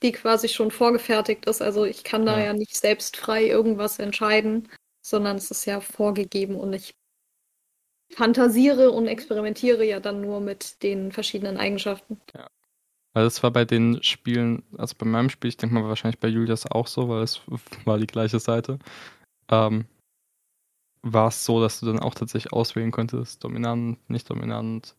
[0.03, 1.61] die quasi schon vorgefertigt ist.
[1.61, 4.69] Also ich kann da ja, ja nicht selbst frei irgendwas entscheiden,
[5.01, 6.93] sondern es ist ja vorgegeben und ich
[8.11, 12.19] fantasiere und experimentiere ja dann nur mit den verschiedenen Eigenschaften.
[12.33, 12.47] Ja.
[13.13, 16.27] Also das war bei den Spielen, also bei meinem Spiel, ich denke mal wahrscheinlich bei
[16.27, 17.41] Julias auch so, weil es
[17.85, 18.77] war die gleiche Seite,
[19.49, 19.85] ähm,
[21.01, 24.95] war es so, dass du dann auch tatsächlich auswählen konntest, dominant, nicht dominant,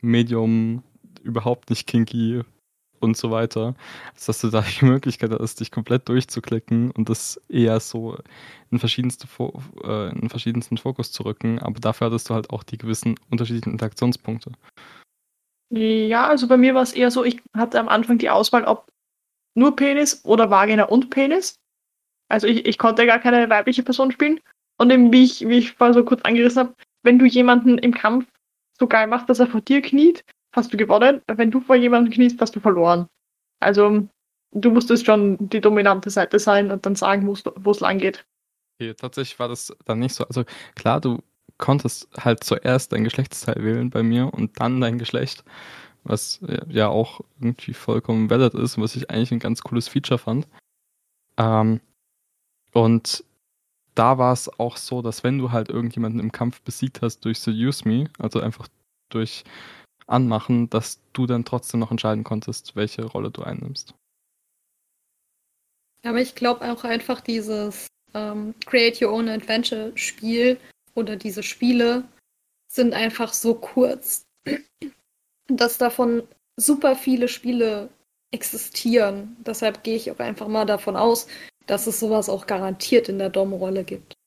[0.00, 0.84] Medium,
[1.22, 2.42] überhaupt nicht kinky,
[3.00, 3.74] und so weiter,
[4.26, 8.16] dass du da die Möglichkeit hast, dich komplett durchzuklicken und das eher so
[8.70, 9.26] in, verschiedenste
[9.84, 13.72] äh, in verschiedensten Fokus zu rücken, aber dafür hattest du halt auch die gewissen unterschiedlichen
[13.72, 14.52] Interaktionspunkte.
[15.70, 18.90] Ja, also bei mir war es eher so, ich hatte am Anfang die Auswahl, ob
[19.54, 21.56] nur Penis oder Vagina und Penis.
[22.28, 24.40] Also ich, ich konnte gar keine weibliche Person spielen.
[24.78, 27.92] Und eben, wie ich, wie ich vorher so kurz angerissen habe, wenn du jemanden im
[27.92, 28.26] Kampf
[28.78, 31.22] so geil machst, dass er vor dir kniet, hast du gewonnen.
[31.26, 33.06] Wenn du vor jemandem kniest, hast du verloren.
[33.60, 34.08] Also
[34.52, 38.26] du musstest schon die dominante Seite sein und dann sagen, wo es lang geht.
[38.80, 40.24] Okay, tatsächlich war das dann nicht so.
[40.24, 41.22] Also klar, du
[41.58, 45.44] konntest halt zuerst dein Geschlechtsteil wählen bei mir und dann dein Geschlecht,
[46.04, 50.46] was ja auch irgendwie vollkommen valid ist, was ich eigentlich ein ganz cooles Feature fand.
[51.36, 51.80] Ähm,
[52.72, 53.24] und
[53.94, 57.40] da war es auch so, dass wenn du halt irgendjemanden im Kampf besiegt hast durch
[57.40, 58.68] Seduce Me, also einfach
[59.08, 59.42] durch
[60.08, 63.94] anmachen, dass du dann trotzdem noch entscheiden konntest, welche Rolle du einnimmst.
[66.04, 70.58] Aber ich glaube auch einfach dieses ähm, Create Your Own Adventure Spiel
[70.94, 72.04] oder diese Spiele
[72.70, 74.24] sind einfach so kurz,
[75.48, 76.22] dass davon
[76.56, 77.88] super viele Spiele
[78.30, 79.36] existieren.
[79.40, 81.26] Deshalb gehe ich auch einfach mal davon aus,
[81.66, 84.17] dass es sowas auch garantiert in der Dom-Rolle gibt.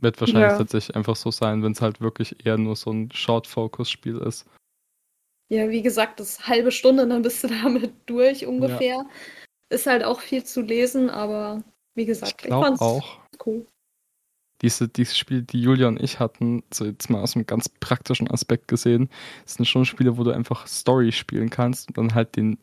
[0.00, 0.58] Wird wahrscheinlich ja.
[0.58, 4.46] tatsächlich einfach so sein, wenn es halt wirklich eher nur so ein Short-Focus-Spiel ist.
[5.50, 8.96] Ja, wie gesagt, das halbe Stunde, dann bist du damit durch ungefähr.
[8.96, 9.06] Ja.
[9.68, 11.62] Ist halt auch viel zu lesen, aber
[11.94, 13.66] wie gesagt, ich, ich fand's auch cool.
[14.62, 18.30] Diese, diese Spiele, die Julia und ich hatten, so jetzt mal aus einem ganz praktischen
[18.30, 19.08] Aspekt gesehen,
[19.46, 22.58] sind schon Spiele, wo du einfach Story spielen kannst und dann halt den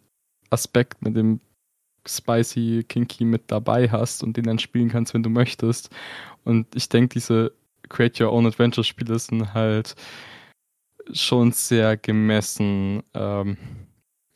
[0.50, 1.39] Aspekt mit dem
[2.08, 5.89] spicy Kinky mit dabei hast und den dann spielen kannst, wenn du möchtest.
[6.43, 7.54] Und ich denke, diese
[7.89, 9.96] Create Your Own Adventure Spiele sind halt
[11.13, 13.58] schon sehr gemessen ähm,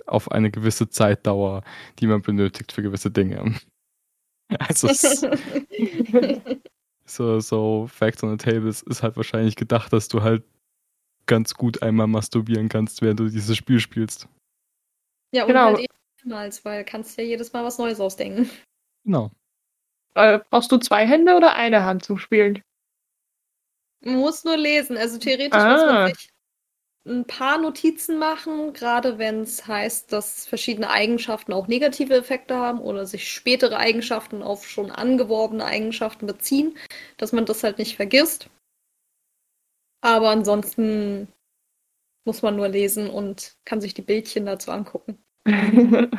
[0.07, 1.63] auf eine gewisse Zeitdauer,
[1.99, 3.55] die man benötigt für gewisse Dinge.
[4.59, 4.89] Also
[7.05, 10.43] so, so Facts on the Tables ist halt wahrscheinlich gedacht, dass du halt
[11.25, 14.27] ganz gut einmal masturbieren kannst, während du dieses Spiel spielst.
[15.33, 15.65] Ja, und genau.
[15.67, 18.49] halt eben mehrmals, weil kannst ja jedes Mal was Neues ausdenken.
[19.03, 19.31] Genau.
[20.13, 22.61] Äh, brauchst du zwei Hände oder eine Hand zum Spielen?
[24.03, 24.97] Man muss nur lesen.
[24.97, 25.71] Also theoretisch ah.
[25.71, 26.29] muss man sich
[27.05, 32.79] ein paar Notizen machen, gerade wenn es heißt, dass verschiedene Eigenschaften auch negative Effekte haben
[32.79, 36.77] oder sich spätere Eigenschaften auf schon angeworbene Eigenschaften beziehen,
[37.17, 38.49] dass man das halt nicht vergisst.
[40.01, 41.27] Aber ansonsten
[42.23, 45.23] muss man nur lesen und kann sich die Bildchen dazu angucken.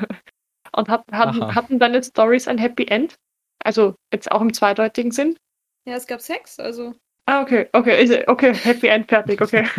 [0.75, 3.17] Und hat, hatten, hatten deine Stories ein Happy End?
[3.63, 5.37] Also jetzt auch im zweideutigen Sinn?
[5.87, 6.95] Ja, es gab Sex, also.
[7.27, 9.67] Ah, okay, okay, okay, Happy End, fertig, okay.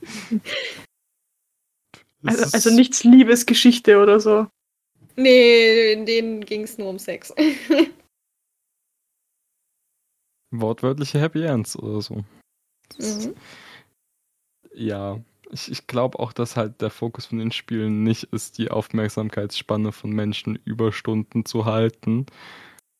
[2.24, 4.46] also, also nichts Liebesgeschichte oder so.
[5.16, 7.34] Nee, in denen ging es nur um Sex.
[10.50, 12.24] Wortwörtliche Happy Ends oder so.
[12.98, 13.34] Mhm.
[14.74, 18.70] Ja, ich, ich glaube auch, dass halt der Fokus von den Spielen nicht ist, die
[18.70, 22.26] Aufmerksamkeitsspanne von Menschen über Stunden zu halten.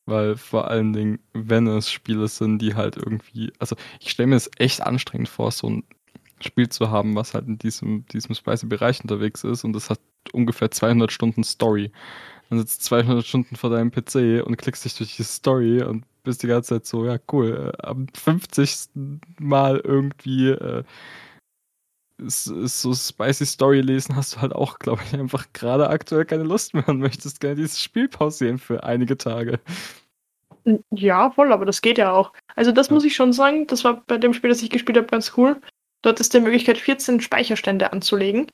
[0.06, 4.36] Weil vor allen Dingen, wenn es Spiele sind, die halt irgendwie, also ich stelle mir
[4.36, 5.84] es echt anstrengend vor, so ein
[6.40, 10.00] Spiel zu haben, was halt in diesem, diesem Spicy-Bereich unterwegs ist und das hat
[10.32, 11.90] ungefähr 200 Stunden Story.
[12.48, 16.42] Dann sitzt 200 Stunden vor deinem PC und klickst dich durch die Story und bist
[16.42, 18.90] die ganze Zeit so, ja cool, äh, am 50.
[19.40, 20.84] Mal irgendwie äh,
[22.18, 26.74] so Spicy Story lesen, hast du halt auch, glaube ich, einfach gerade aktuell keine Lust
[26.74, 29.60] mehr und möchtest gerne dieses Spiel pausieren für einige Tage.
[30.90, 32.32] Ja, voll, aber das geht ja auch.
[32.56, 32.94] Also das ja.
[32.94, 35.60] muss ich schon sagen, das war bei dem Spiel, das ich gespielt habe, ganz cool.
[36.02, 38.50] Dort ist die Möglichkeit, 14 Speicherstände anzulegen.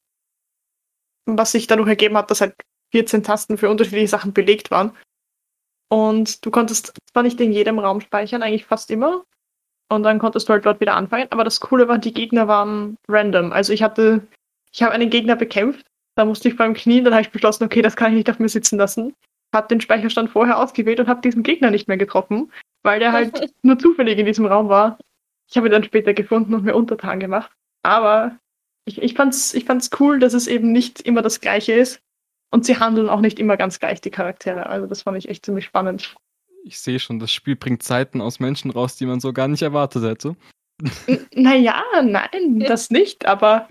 [1.26, 2.54] Was sich dadurch ergeben hat, dass halt
[2.92, 4.94] 14 Tasten für unterschiedliche Sachen belegt waren.
[5.88, 9.24] Und du konntest zwar nicht in jedem Raum speichern, eigentlich fast immer.
[9.92, 11.26] Und dann konntest du halt dort wieder anfangen.
[11.30, 13.52] Aber das Coole war, die Gegner waren random.
[13.52, 14.26] Also ich hatte,
[14.72, 17.82] ich habe einen Gegner bekämpft, da musste ich beim Knien, dann habe ich beschlossen, okay,
[17.82, 19.14] das kann ich nicht auf mir sitzen lassen.
[19.54, 22.50] Habe den Speicherstand vorher ausgewählt und habe diesen Gegner nicht mehr getroffen,
[22.82, 24.98] weil der halt nur zufällig in diesem Raum war.
[25.50, 27.52] Ich habe ihn dann später gefunden und mir untertan gemacht.
[27.82, 28.38] Aber
[28.86, 32.00] ich, ich, fand's, ich fand's cool, dass es eben nicht immer das Gleiche ist.
[32.50, 34.66] Und sie handeln auch nicht immer ganz gleich, die Charaktere.
[34.66, 36.14] Also das fand ich echt ziemlich spannend.
[36.64, 39.62] Ich sehe schon, das Spiel bringt Zeiten aus Menschen raus, die man so gar nicht
[39.62, 40.36] erwartet hätte.
[41.34, 43.26] Naja, nein, das nicht.
[43.26, 43.68] Aber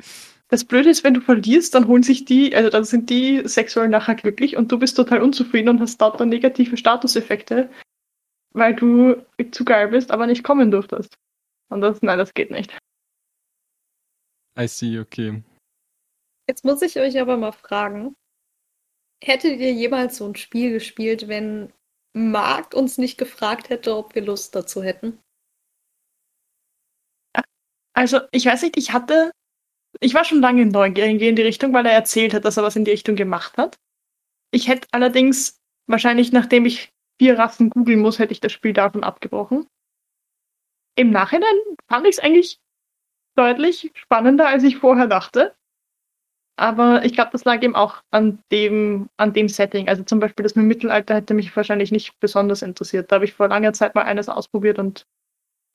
[0.50, 3.88] das Blöde ist, wenn du verlierst, dann holen sich die, also dann sind die sexuell
[3.88, 7.70] nachher glücklich und du bist total unzufrieden und hast dort dann negative Statuseffekte,
[8.54, 11.16] weil du zu geil bist, aber nicht kommen durftest.
[11.70, 12.78] Und das, nein, das geht nicht.
[14.60, 15.42] I see, okay.
[16.50, 18.14] Jetzt muss ich euch aber mal fragen,
[19.24, 21.72] Hättet ihr jemals so ein Spiel gespielt, wenn
[22.14, 25.20] Marc uns nicht gefragt hätte, ob wir Lust dazu hätten?
[27.94, 29.32] Also, ich weiß nicht, ich hatte.
[30.00, 32.76] Ich war schon lange neugierig in die Richtung, weil er erzählt hat, dass er was
[32.76, 33.78] in die Richtung gemacht hat.
[34.52, 39.04] Ich hätte allerdings, wahrscheinlich nachdem ich vier Rassen googeln muss, hätte ich das Spiel davon
[39.04, 39.68] abgebrochen.
[40.96, 41.56] Im Nachhinein
[41.90, 42.60] fand ich es eigentlich
[43.36, 45.56] deutlich spannender, als ich vorher dachte.
[46.62, 49.88] Aber ich glaube, das lag eben auch an dem, an dem Setting.
[49.88, 53.12] Also zum Beispiel das mit Mittelalter hätte mich wahrscheinlich nicht besonders interessiert.
[53.12, 55.08] Da habe ich vor langer Zeit mal eines ausprobiert und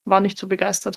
[0.05, 0.94] war nicht so begeistert.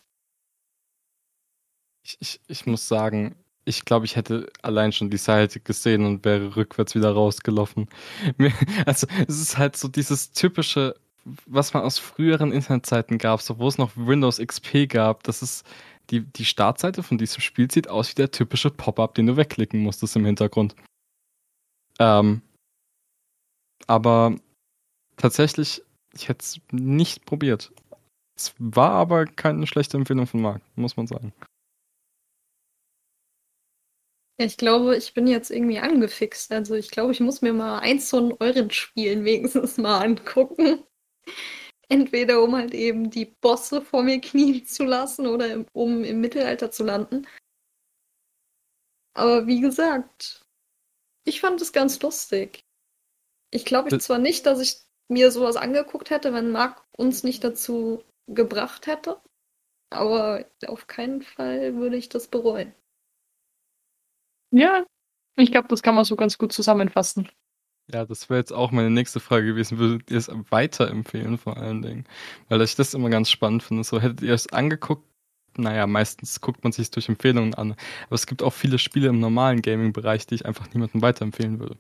[2.04, 6.24] Ich, ich, ich muss sagen, ich glaube, ich hätte allein schon die Seite gesehen und
[6.24, 7.90] wäre rückwärts wieder rausgelaufen.
[8.86, 10.94] Also es ist halt so dieses typische,
[11.48, 15.24] was man aus früheren Internetzeiten gab, so wo es noch Windows XP gab.
[15.24, 15.66] Das ist
[16.10, 19.80] die, die Startseite von diesem Spiel sieht aus wie der typische Pop-up, den du wegklicken
[19.80, 20.76] musstest im Hintergrund.
[22.00, 22.42] Ähm,
[23.88, 24.36] aber
[25.18, 27.72] tatsächlich, ich hätte es nicht probiert.
[28.36, 31.34] Es war aber keine schlechte Empfehlung von Marc, muss man sagen.
[34.42, 36.54] Ich glaube, ich bin jetzt irgendwie angefixt.
[36.54, 40.84] Also ich glaube, ich muss mir mal eins von euren Spielen wenigstens mal angucken.
[41.92, 46.70] Entweder um halt eben die Bosse vor mir knien zu lassen oder um im Mittelalter
[46.70, 47.28] zu landen.
[49.16, 50.46] Aber wie gesagt,
[51.26, 52.64] ich fand es ganz lustig.
[53.52, 54.78] Ich glaube zwar nicht, dass ich
[55.10, 59.20] mir sowas angeguckt hätte, wenn Marc uns nicht dazu gebracht hätte,
[59.92, 62.74] aber auf keinen Fall würde ich das bereuen.
[64.52, 64.86] Ja,
[65.36, 67.30] ich glaube, das kann man so ganz gut zusammenfassen.
[67.92, 69.80] Ja, das wäre jetzt auch meine nächste Frage gewesen.
[69.80, 72.06] Würdet ihr es weiterempfehlen vor allen Dingen?
[72.48, 73.84] Weil ich das immer ganz spannend finde.
[73.84, 75.04] So hättet ihr es angeguckt,
[75.58, 77.72] naja, meistens guckt man sich durch Empfehlungen an.
[78.06, 81.78] Aber es gibt auch viele Spiele im normalen Gaming-Bereich, die ich einfach niemandem weiterempfehlen würde.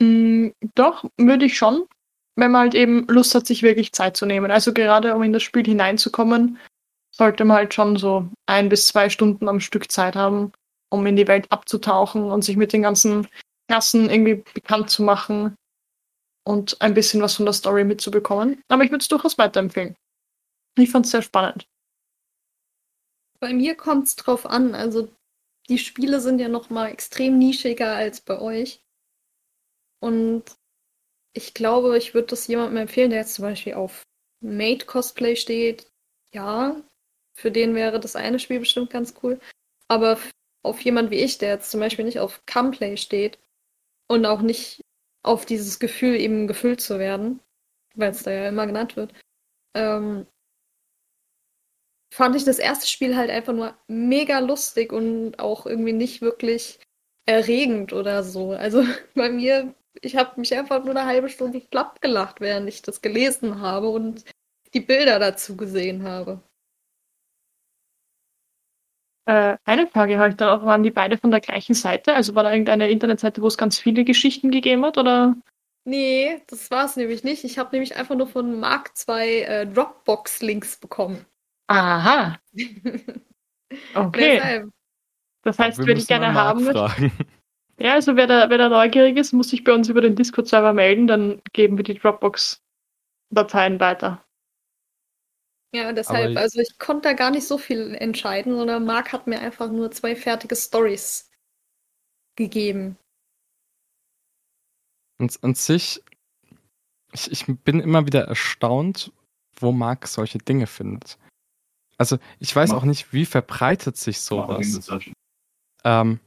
[0.00, 1.84] Mm, doch, würde ich schon,
[2.34, 4.50] wenn man halt eben Lust hat, sich wirklich Zeit zu nehmen.
[4.50, 6.58] Also gerade um in das Spiel hineinzukommen,
[7.12, 10.52] sollte man halt schon so ein bis zwei Stunden am Stück Zeit haben,
[10.90, 13.28] um in die Welt abzutauchen und sich mit den ganzen
[13.68, 15.56] Klassen irgendwie bekannt zu machen
[16.46, 18.62] und ein bisschen was von der Story mitzubekommen.
[18.68, 19.96] Aber ich würde es durchaus weiterempfehlen.
[20.78, 21.66] Ich fand es sehr spannend.
[23.40, 24.74] Bei mir kommt es drauf an.
[24.74, 25.08] Also
[25.68, 28.80] die Spiele sind ja noch mal extrem nischiger als bei euch.
[30.00, 30.44] Und
[31.34, 34.02] ich glaube, ich würde das jemandem empfehlen, der jetzt zum Beispiel auf
[34.40, 35.90] Made-Cosplay steht.
[36.32, 36.80] Ja,
[37.36, 39.40] für den wäre das eine Spiel bestimmt ganz cool.
[39.88, 40.18] Aber
[40.62, 43.38] auf jemand wie ich, der jetzt zum Beispiel nicht auf Cumplay steht,
[44.08, 44.84] und auch nicht
[45.22, 47.40] auf dieses Gefühl eben gefüllt zu werden,
[47.94, 49.12] weil es da ja immer genannt wird,
[49.74, 50.26] ähm,
[52.12, 56.80] fand ich das erste Spiel halt einfach nur mega lustig und auch irgendwie nicht wirklich
[57.26, 58.52] erregend oder so.
[58.52, 62.82] Also bei mir, ich habe mich einfach nur eine halbe Stunde platt gelacht, während ich
[62.82, 64.24] das gelesen habe und
[64.74, 66.42] die Bilder dazu gesehen habe.
[69.26, 72.14] Äh, eine Frage habe ich dann auch, waren die beide von der gleichen Seite?
[72.14, 75.34] Also war da irgendeine Internetseite, wo es ganz viele Geschichten gegeben hat, oder?
[75.84, 77.44] Nee, das war es nämlich nicht.
[77.44, 81.24] Ich habe nämlich einfach nur von Mark zwei äh, Dropbox-Links bekommen.
[81.68, 82.38] Aha.
[83.94, 84.36] Okay.
[84.36, 84.70] Deshalb.
[85.42, 86.68] Das heißt, wenn ich gerne haben.
[87.78, 90.72] Ja, also wer da, wer da neugierig ist, muss sich bei uns über den Discord-Server
[90.72, 94.24] melden, dann geben wir die Dropbox-Dateien weiter.
[95.74, 99.26] Ja, deshalb, ich- also ich konnte da gar nicht so viel entscheiden, sondern Marc hat
[99.26, 101.30] mir einfach nur zwei fertige Stories
[102.36, 102.96] gegeben.
[105.18, 106.02] Und an sich,
[107.12, 109.12] ich, ich bin immer wieder erstaunt,
[109.58, 111.18] wo Marc solche Dinge findet.
[111.98, 114.90] Also ich weiß Mach- auch nicht, wie verbreitet sich sowas.
[115.84, 116.20] Ähm,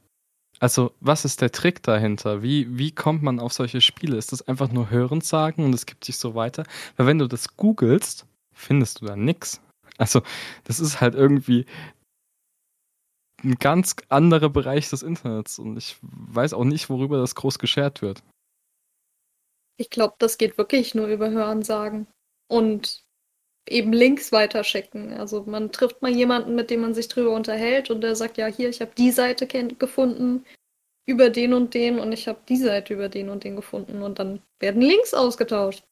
[0.58, 2.42] also was ist der Trick dahinter?
[2.42, 4.16] Wie, wie kommt man auf solche Spiele?
[4.16, 6.64] Ist das einfach nur Hörensagen und es gibt sich so weiter?
[6.96, 8.26] Weil wenn du das googelst,
[8.60, 9.60] findest du da nix.
[9.98, 10.22] Also
[10.64, 11.66] das ist halt irgendwie
[13.42, 18.02] ein ganz anderer Bereich des Internets und ich weiß auch nicht, worüber das groß geshared
[18.02, 18.22] wird.
[19.78, 22.06] Ich glaube, das geht wirklich nur über Hörensagen
[22.48, 23.02] und
[23.66, 25.12] eben Links weiterschicken.
[25.14, 28.46] Also man trifft mal jemanden, mit dem man sich drüber unterhält und der sagt, ja,
[28.46, 30.44] hier, ich habe die Seite gefunden
[31.06, 34.18] über den und den und ich habe die Seite über den und den gefunden und
[34.18, 35.84] dann werden Links ausgetauscht.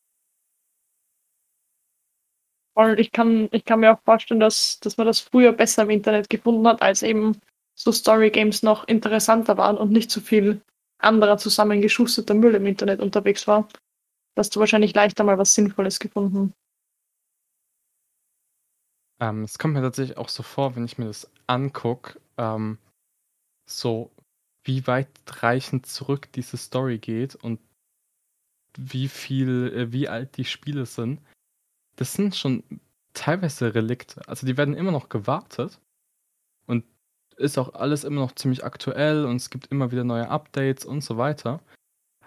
[2.79, 5.91] Und ich kann, ich kann mir auch vorstellen, dass, dass man das früher besser im
[5.91, 7.37] Internet gefunden hat, als eben
[7.75, 10.63] so Story-Games noch interessanter waren und nicht so viel
[10.99, 13.67] anderer zusammengeschusterter Müll im Internet unterwegs war.
[14.37, 16.53] Da hast du wahrscheinlich leichter mal was Sinnvolles gefunden.
[19.21, 22.79] Ähm, es kommt mir tatsächlich auch so vor, wenn ich mir das angucke, ähm,
[23.69, 24.13] so
[24.63, 27.59] wie weitreichend zurück diese Story geht und
[28.77, 31.21] wie viel, äh, wie alt die Spiele sind.
[31.99, 32.63] Das sind schon
[33.13, 34.23] teilweise Relikte.
[34.29, 35.81] Also die werden immer noch gewartet
[36.67, 36.85] und
[37.37, 41.03] ist auch alles immer noch ziemlich aktuell und es gibt immer wieder neue Updates und
[41.03, 41.61] so weiter.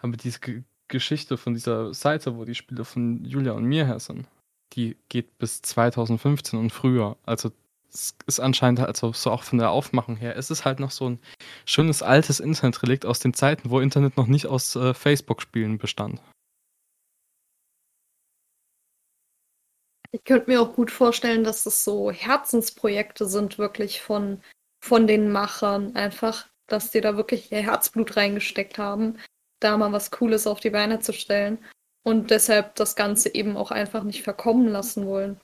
[0.01, 4.01] Aber diese G Geschichte von dieser Seite, wo die Spiele von Julia und mir her
[4.01, 4.27] sind,
[4.73, 7.15] die geht bis 2015 und früher.
[7.23, 7.51] Also
[7.93, 11.09] es ist anscheinend, also so auch von der Aufmachung her, es ist halt noch so
[11.09, 11.19] ein
[11.65, 16.21] schönes altes Internetrelikt aus den Zeiten, wo Internet noch nicht aus äh, Facebook-Spielen bestand.
[20.11, 24.41] Ich könnte mir auch gut vorstellen, dass es so Herzensprojekte sind, wirklich von,
[24.83, 25.95] von den Machern.
[25.95, 29.17] Einfach, dass die da wirklich ihr Herzblut reingesteckt haben,
[29.61, 31.63] da mal was Cooles auf die Beine zu stellen.
[32.03, 35.39] Und deshalb das Ganze eben auch einfach nicht verkommen lassen wollen.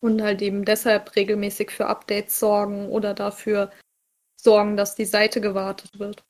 [0.00, 3.70] Und halt eben deshalb regelmäßig für Updates sorgen oder dafür
[4.40, 6.24] sorgen, dass die Seite gewartet wird.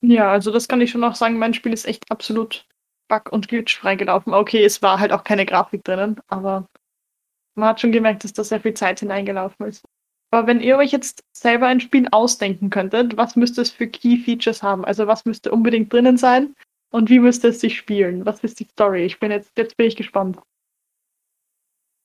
[0.00, 1.38] Ja, also das kann ich schon auch sagen.
[1.38, 2.66] Mein Spiel ist echt absolut
[3.08, 4.34] bug- und glitchfrei gelaufen.
[4.34, 6.68] Okay, es war halt auch keine Grafik drinnen, aber
[7.54, 9.84] man hat schon gemerkt, dass da sehr viel Zeit hineingelaufen ist.
[10.30, 14.18] Aber wenn ihr euch jetzt selber ein Spiel ausdenken könntet, was müsste es für Key
[14.18, 14.84] Features haben?
[14.84, 16.54] Also was müsste unbedingt drinnen sein
[16.90, 18.26] und wie müsste es sich spielen?
[18.26, 19.04] Was ist die Story?
[19.04, 20.38] Ich bin jetzt, jetzt bin ich gespannt.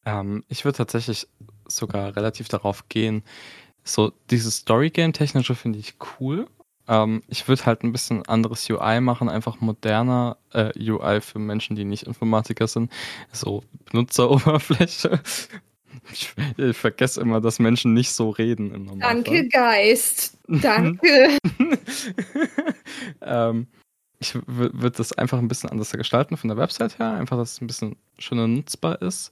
[0.06, 1.28] Ähm, ich würde tatsächlich
[1.68, 3.24] sogar relativ darauf gehen,
[3.84, 6.48] so dieses Story-Game-Technische finde ich cool.
[6.88, 11.76] Ähm, ich würde halt ein bisschen anderes UI machen, einfach moderner äh, UI für Menschen,
[11.76, 12.92] die nicht Informatiker sind.
[13.32, 15.22] So Benutzeroberfläche.
[16.12, 19.24] Ich, ich vergesse immer, dass Menschen nicht so reden im Normalfall.
[19.24, 20.38] Danke, Geist.
[20.48, 21.38] Danke.
[23.22, 23.68] ähm,
[24.20, 27.62] ich würde das einfach ein bisschen anders gestalten von der Website her, einfach, dass es
[27.62, 29.32] ein bisschen schöner nutzbar ist.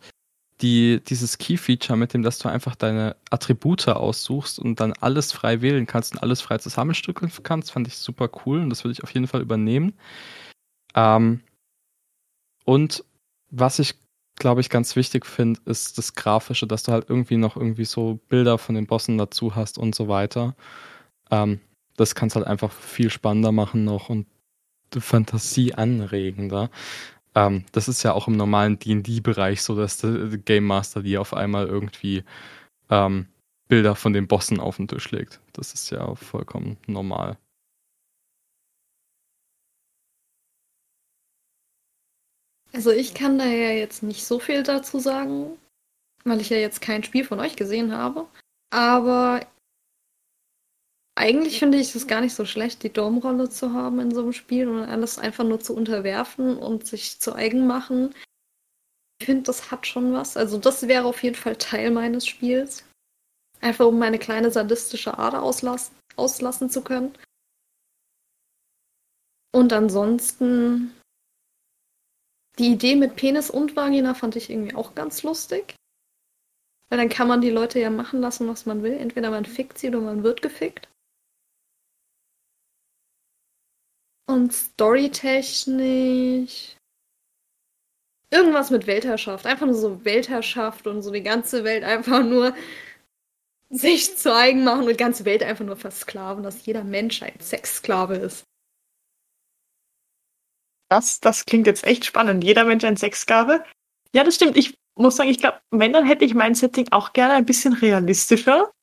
[0.62, 5.62] Die, dieses Key-Feature, mit dem, dass du einfach deine Attribute aussuchst und dann alles frei
[5.62, 9.04] wählen kannst und alles frei zusammenstückeln kannst, fand ich super cool und das würde ich
[9.04, 9.94] auf jeden Fall übernehmen.
[10.96, 11.42] Ähm,
[12.66, 13.04] und
[13.50, 13.96] was ich,
[14.36, 18.20] glaube ich, ganz wichtig finde, ist das Grafische, dass du halt irgendwie noch irgendwie so
[18.30, 20.56] Bilder von den Bossen dazu hast und so weiter.
[21.32, 21.60] Ähm,
[21.98, 24.28] das kannst halt einfach viel spannender machen noch und
[25.00, 26.70] Fantasie anregender.
[27.36, 31.22] Ähm, das ist ja auch im normalen D&D-Bereich so, dass der der Game Master dir
[31.22, 32.24] auf einmal irgendwie
[32.90, 33.28] ähm,
[33.68, 35.40] Bilder von den Bossen auf den Tisch legt.
[35.54, 37.38] Das ist ja vollkommen normal.
[42.74, 45.58] Also ich kann da ja jetzt nicht so viel dazu sagen,
[46.24, 48.28] weil ich ja jetzt kein Spiel von euch gesehen habe.
[48.72, 49.46] Aber
[51.16, 54.34] eigentlich finde ich es gar nicht so schlecht, die Domrolle zu haben in so einem
[54.34, 58.16] Spiel und alles einfach nur zu unterwerfen und sich zu eigen machen.
[59.20, 60.38] Ich finde, das hat schon was.
[60.38, 62.86] Also das wäre auf jeden Fall Teil meines Spiels.
[63.60, 67.14] Einfach um meine kleine sadistische Ader auslassen, auslassen zu können.
[69.54, 70.96] Und ansonsten
[72.58, 75.76] die Idee mit Penis und Vagina fand ich irgendwie auch ganz lustig.
[76.90, 78.94] Weil dann kann man die Leute ja machen lassen, was man will.
[78.94, 80.91] Entweder man fickt sie oder man wird gefickt.
[84.28, 86.76] Und storytechnisch.
[88.30, 89.46] Irgendwas mit Weltherrschaft.
[89.46, 92.56] Einfach nur so Weltherrschaft und so die ganze Welt einfach nur
[93.70, 97.40] sich zu eigen machen und die ganze Welt einfach nur versklaven, dass jeder Mensch ein
[97.40, 98.44] Sexsklave ist.
[100.90, 102.44] Das, das klingt jetzt echt spannend.
[102.44, 103.64] Jeder Mensch ein Sexsklave.
[104.14, 104.58] Ja, das stimmt.
[104.58, 107.72] Ich muss sagen, ich glaube, wenn, dann hätte ich mein Setting auch gerne ein bisschen
[107.74, 108.74] realistischer.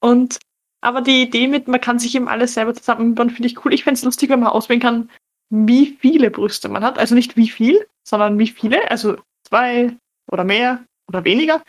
[0.00, 0.38] Und
[0.80, 3.74] aber die Idee mit, man kann sich eben alles selber zusammenbauen, finde ich cool.
[3.74, 5.10] Ich fände es lustig, wenn man auswählen kann,
[5.50, 6.98] wie viele Brüste man hat.
[6.98, 8.90] Also nicht wie viel, sondern wie viele.
[8.90, 9.16] Also
[9.48, 9.96] zwei
[10.30, 11.62] oder mehr oder weniger.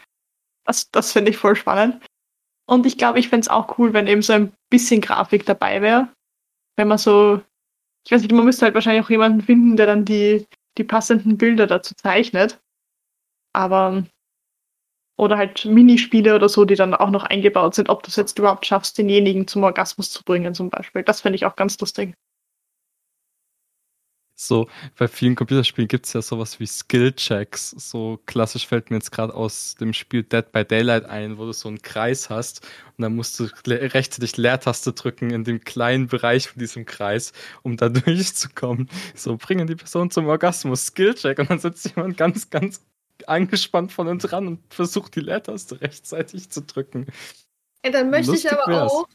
[0.66, 2.04] Das, das finde ich voll spannend.
[2.68, 5.82] Und ich glaube, ich fände es auch cool, wenn eben so ein bisschen Grafik dabei
[5.82, 6.10] wäre.
[6.76, 7.42] Wenn man so,
[8.06, 10.46] ich weiß nicht, man müsste halt wahrscheinlich auch jemanden finden, der dann die,
[10.78, 12.60] die passenden Bilder dazu zeichnet.
[13.54, 14.04] Aber
[15.20, 18.40] oder halt Minispiele oder so, die dann auch noch eingebaut sind, ob du es jetzt
[18.40, 21.04] überhaupt schaffst, denjenigen zum Orgasmus zu bringen, zum Beispiel.
[21.04, 22.16] Das finde ich auch ganz lustig.
[24.42, 27.72] So, bei vielen Computerspielen gibt es ja sowas wie Skill-Checks.
[27.72, 31.52] So klassisch fällt mir jetzt gerade aus dem Spiel Dead by Daylight ein, wo du
[31.52, 32.66] so einen Kreis hast
[32.98, 37.76] und dann musst du rechtzeitig Leertaste drücken in dem kleinen Bereich von diesem Kreis, um
[37.76, 38.90] da durchzukommen.
[39.14, 42.80] So, bringen die Person zum Orgasmus, Skill-Check und dann sitzt jemand ganz, ganz
[43.30, 47.08] angespannt von uns ran und versucht die Leertaste rechtzeitig zu drücken.
[47.86, 48.92] Und dann möchte Lustig ich aber wär's.
[48.92, 49.08] auch,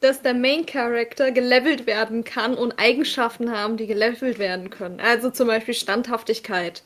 [0.00, 5.00] dass der Main Character gelevelt werden kann und Eigenschaften haben, die gelevelt werden können.
[5.00, 6.82] Also zum Beispiel Standhaftigkeit.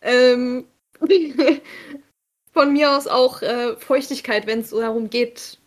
[0.00, 0.66] Ähm,
[2.52, 5.58] von mir aus auch äh, Feuchtigkeit, wenn es darum geht,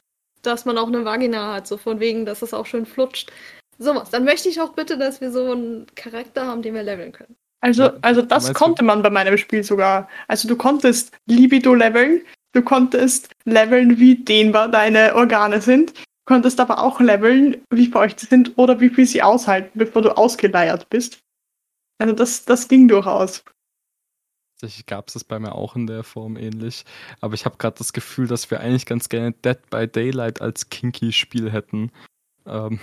[0.41, 3.31] dass man auch eine Vagina hat, so von wegen, dass es auch schön flutscht.
[3.77, 4.09] Sowas.
[4.09, 7.35] Dann möchte ich auch bitte, dass wir so einen Charakter haben, den wir leveln können.
[7.61, 10.09] Also, also das konnte man bei meinem Spiel sogar.
[10.27, 12.21] Also du konntest Libido leveln,
[12.53, 18.19] du konntest leveln, wie dehnbar deine Organe sind, du konntest aber auch leveln, wie feucht
[18.19, 21.19] sie sind oder wie viel sie aushalten, bevor du ausgeleiert bist.
[21.99, 23.43] Also das, das ging durchaus.
[24.59, 26.83] Tatsächlich gab es das bei mir auch in der Form ähnlich.
[27.19, 30.69] Aber ich habe gerade das Gefühl, dass wir eigentlich ganz gerne Dead by Daylight als
[30.69, 31.91] Kinky-Spiel hätten.
[32.47, 32.79] Ähm.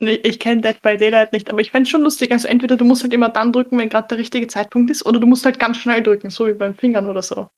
[0.00, 2.32] Ich kenne Dead by Daylight nicht, aber ich fände es schon lustig.
[2.32, 5.20] Also entweder du musst halt immer dann drücken, wenn gerade der richtige Zeitpunkt ist, oder
[5.20, 7.48] du musst halt ganz schnell drücken, so wie beim Fingern oder so.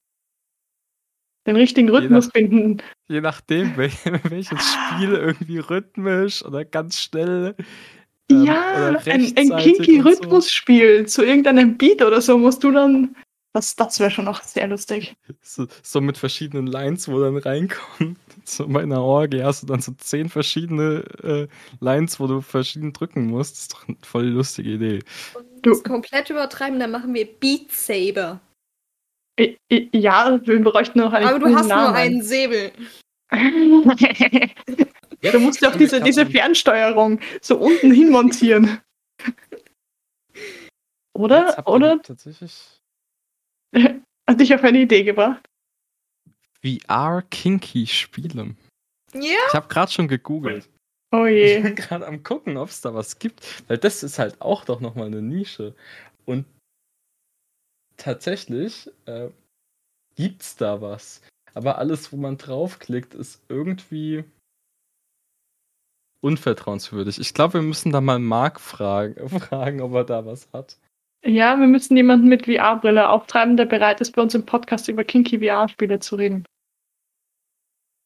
[1.46, 2.82] Den richtigen Rhythmus je nach, finden.
[3.08, 3.90] Je nachdem, wel
[4.28, 7.54] welches Spiel irgendwie rhythmisch oder ganz schnell.
[8.30, 11.22] Ähm, ja, ein, ein kinky Rhythmusspiel so.
[11.22, 13.16] zu irgendeinem Beat oder so musst du dann.
[13.54, 15.14] Das, das wäre schon auch sehr lustig.
[15.42, 19.82] So, so, mit verschiedenen Lines, wo dann reinkommt so bei einer Orgie hast du dann
[19.82, 21.48] so zehn verschiedene äh,
[21.80, 23.52] Lines, wo du verschieden drücken musst.
[23.52, 25.00] Das ist doch eine voll lustige Idee.
[25.34, 28.40] Und das komplett übertreiben, dann machen wir Beat Saber.
[29.70, 31.84] Ja, wir bräuchten noch einen Aber du hast Namen.
[31.84, 32.72] nur einen Säbel.
[33.32, 33.84] du
[35.40, 38.80] musst ja auch diese, diese Fernsteuerung so unten hin montieren.
[41.14, 41.66] Oder?
[41.66, 42.02] Oder?
[42.02, 42.81] Tatsächlich.
[44.28, 45.44] Hat dich auf eine Idee gebracht?
[46.62, 48.54] VR-Kinky-Spiele.
[49.14, 49.20] Ja.
[49.20, 50.68] Ich habe gerade schon gegoogelt.
[51.10, 51.56] Oh je.
[51.56, 54.64] Ich bin gerade am gucken, ob es da was gibt, weil das ist halt auch
[54.64, 55.74] doch nochmal eine Nische.
[56.24, 56.46] Und
[57.96, 59.28] tatsächlich äh,
[60.14, 61.20] gibt's da was.
[61.54, 64.24] Aber alles, wo man draufklickt, ist irgendwie
[66.22, 67.18] unvertrauenswürdig.
[67.18, 70.78] Ich glaube, wir müssen da mal Marc fragen, fragen, ob er da was hat.
[71.24, 75.04] Ja, wir müssen jemanden mit VR-Brille auftreiben, der bereit ist, bei uns im Podcast über
[75.04, 76.44] Kinky VR-Spiele zu reden.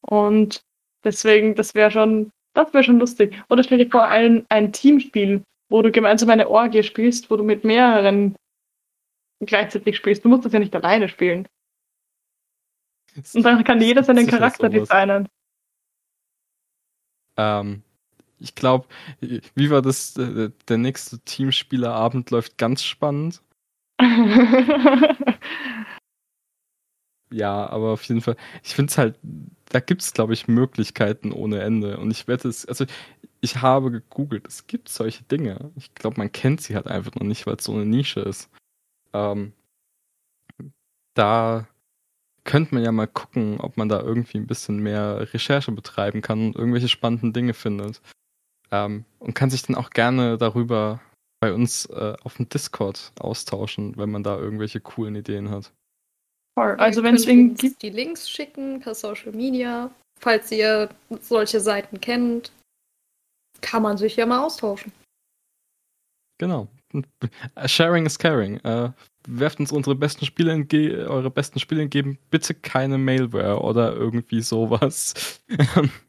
[0.01, 0.61] Und
[1.03, 3.35] deswegen, das wäre schon, das wäre schon lustig.
[3.49, 7.43] Oder stell dir vor, ein, ein Teamspiel, wo du gemeinsam eine Orgie spielst, wo du
[7.43, 8.35] mit mehreren
[9.39, 10.23] gleichzeitig spielst.
[10.23, 11.47] Du musst das ja nicht alleine spielen.
[13.33, 15.27] Und dann kann jeder seinen Charakter designen.
[17.35, 17.83] Ähm,
[18.39, 18.87] ich glaube,
[19.21, 20.15] wie war das?
[20.17, 23.41] Äh, der nächste Teamspielerabend läuft ganz spannend.
[27.31, 28.37] ja, aber auf jeden Fall.
[28.63, 29.19] Ich finde es halt
[29.69, 31.97] da gibt es, glaube ich, Möglichkeiten ohne Ende.
[31.97, 32.85] Und ich werde es, also
[33.41, 35.71] ich habe gegoogelt, es gibt solche Dinge.
[35.75, 38.49] Ich glaube, man kennt sie halt einfach noch nicht, weil es so eine Nische ist.
[39.13, 39.53] Ähm,
[41.13, 41.67] da
[42.43, 46.47] könnte man ja mal gucken, ob man da irgendwie ein bisschen mehr Recherche betreiben kann
[46.47, 48.01] und irgendwelche spannenden Dinge findet.
[48.71, 50.99] Ähm, und kann sich dann auch gerne darüber
[51.39, 55.71] bei uns äh, auf dem Discord austauschen, wenn man da irgendwelche coolen Ideen hat.
[56.55, 57.81] Also wenn es gibt.
[57.81, 59.91] Die Links schicken per Social Media.
[60.19, 60.89] Falls ihr
[61.21, 62.51] solche Seiten kennt,
[63.61, 64.91] kann man sich ja mal austauschen.
[66.39, 66.67] Genau.
[67.65, 68.57] Sharing is caring.
[68.61, 68.91] Äh,
[69.27, 72.17] werft uns unsere besten Spiele entgegen, eure besten Spiele entgegen.
[72.31, 75.41] Bitte keine Mailware oder irgendwie sowas.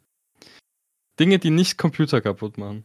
[1.19, 2.85] Dinge, die nicht Computer kaputt machen.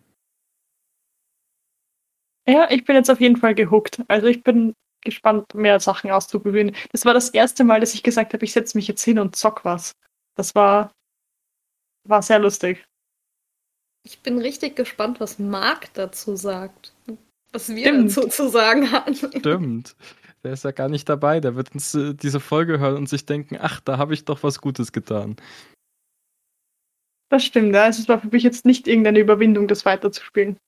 [2.47, 4.01] Ja, ich bin jetzt auf jeden Fall gehuckt.
[4.07, 6.75] Also ich bin gespannt, mehr Sachen auszuprobieren.
[6.91, 9.35] Das war das erste Mal, dass ich gesagt habe, ich setze mich jetzt hin und
[9.35, 9.93] zock was.
[10.35, 10.91] Das war
[12.05, 12.83] War sehr lustig.
[14.05, 16.93] Ich bin richtig gespannt, was Marc dazu sagt.
[17.53, 18.17] Was wir Stimmt.
[18.17, 19.15] dazu zu sagen hatten.
[19.15, 19.95] Stimmt.
[20.43, 21.39] Der ist ja gar nicht dabei.
[21.39, 24.43] Der wird uns äh, diese Folge hören und sich denken, ach, da habe ich doch
[24.43, 25.37] was Gutes getan.
[27.33, 27.85] Das stimmt, ja.
[27.85, 30.59] Also es war für mich jetzt nicht irgendeine Überwindung, das weiterzuspielen.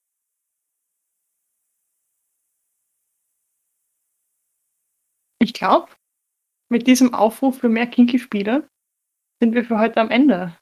[5.37, 5.91] Ich glaube,
[6.71, 8.67] mit diesem Aufruf für mehr Kinky-Spiele
[9.39, 10.57] sind wir für heute am Ende.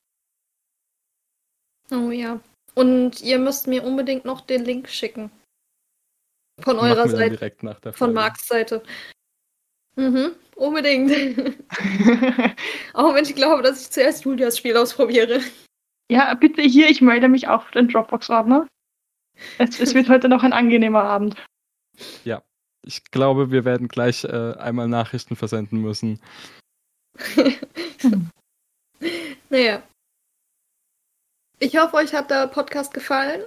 [1.89, 2.41] Oh ja.
[2.75, 5.31] Und ihr müsst mir unbedingt noch den Link schicken.
[6.59, 8.11] Von Machen eurer Seite, direkt nach der von.
[8.11, 8.83] Marks Seite.
[9.95, 11.11] Mhm, unbedingt.
[12.93, 15.39] Auch wenn ich glaube, dass ich zuerst Julias Spiel ausprobiere.
[16.13, 18.67] Ja, bitte hier, ich melde mich auch für den Dropbox-Ordner.
[19.57, 21.35] Es, es wird heute noch ein angenehmer Abend.
[22.85, 26.19] Ich glaube, wir werden gleich äh, einmal Nachrichten versenden müssen.
[29.49, 29.83] Naja.
[31.59, 33.43] Ich hoffe, euch hat der Podcast gefallen.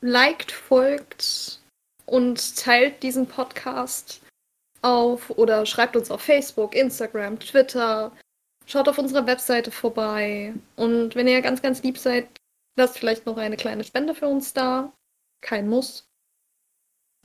[0.00, 1.60] Liked, folgt
[2.06, 4.22] und teilt diesen Podcast
[4.80, 8.12] auf oder schreibt uns auf Facebook, Instagram, Twitter.
[8.66, 10.54] Schaut auf unserer Webseite vorbei.
[10.76, 12.28] Und wenn ihr ganz, ganz lieb seid,
[12.76, 14.92] lasst vielleicht noch eine kleine Spende für uns da.
[15.40, 16.08] Kein Muss.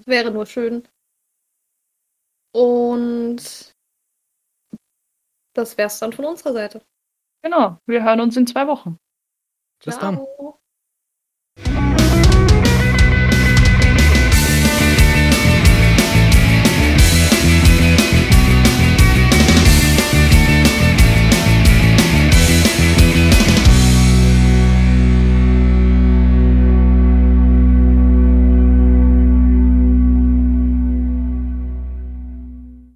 [0.06, 0.88] Wäre nur schön.
[2.54, 3.74] Und
[5.54, 6.82] das wär's dann von unserer Seite.
[7.44, 9.00] Genau, wir hören uns in zwei Wochen.
[9.84, 10.16] Bis dann.
[10.16, 10.60] Ciao.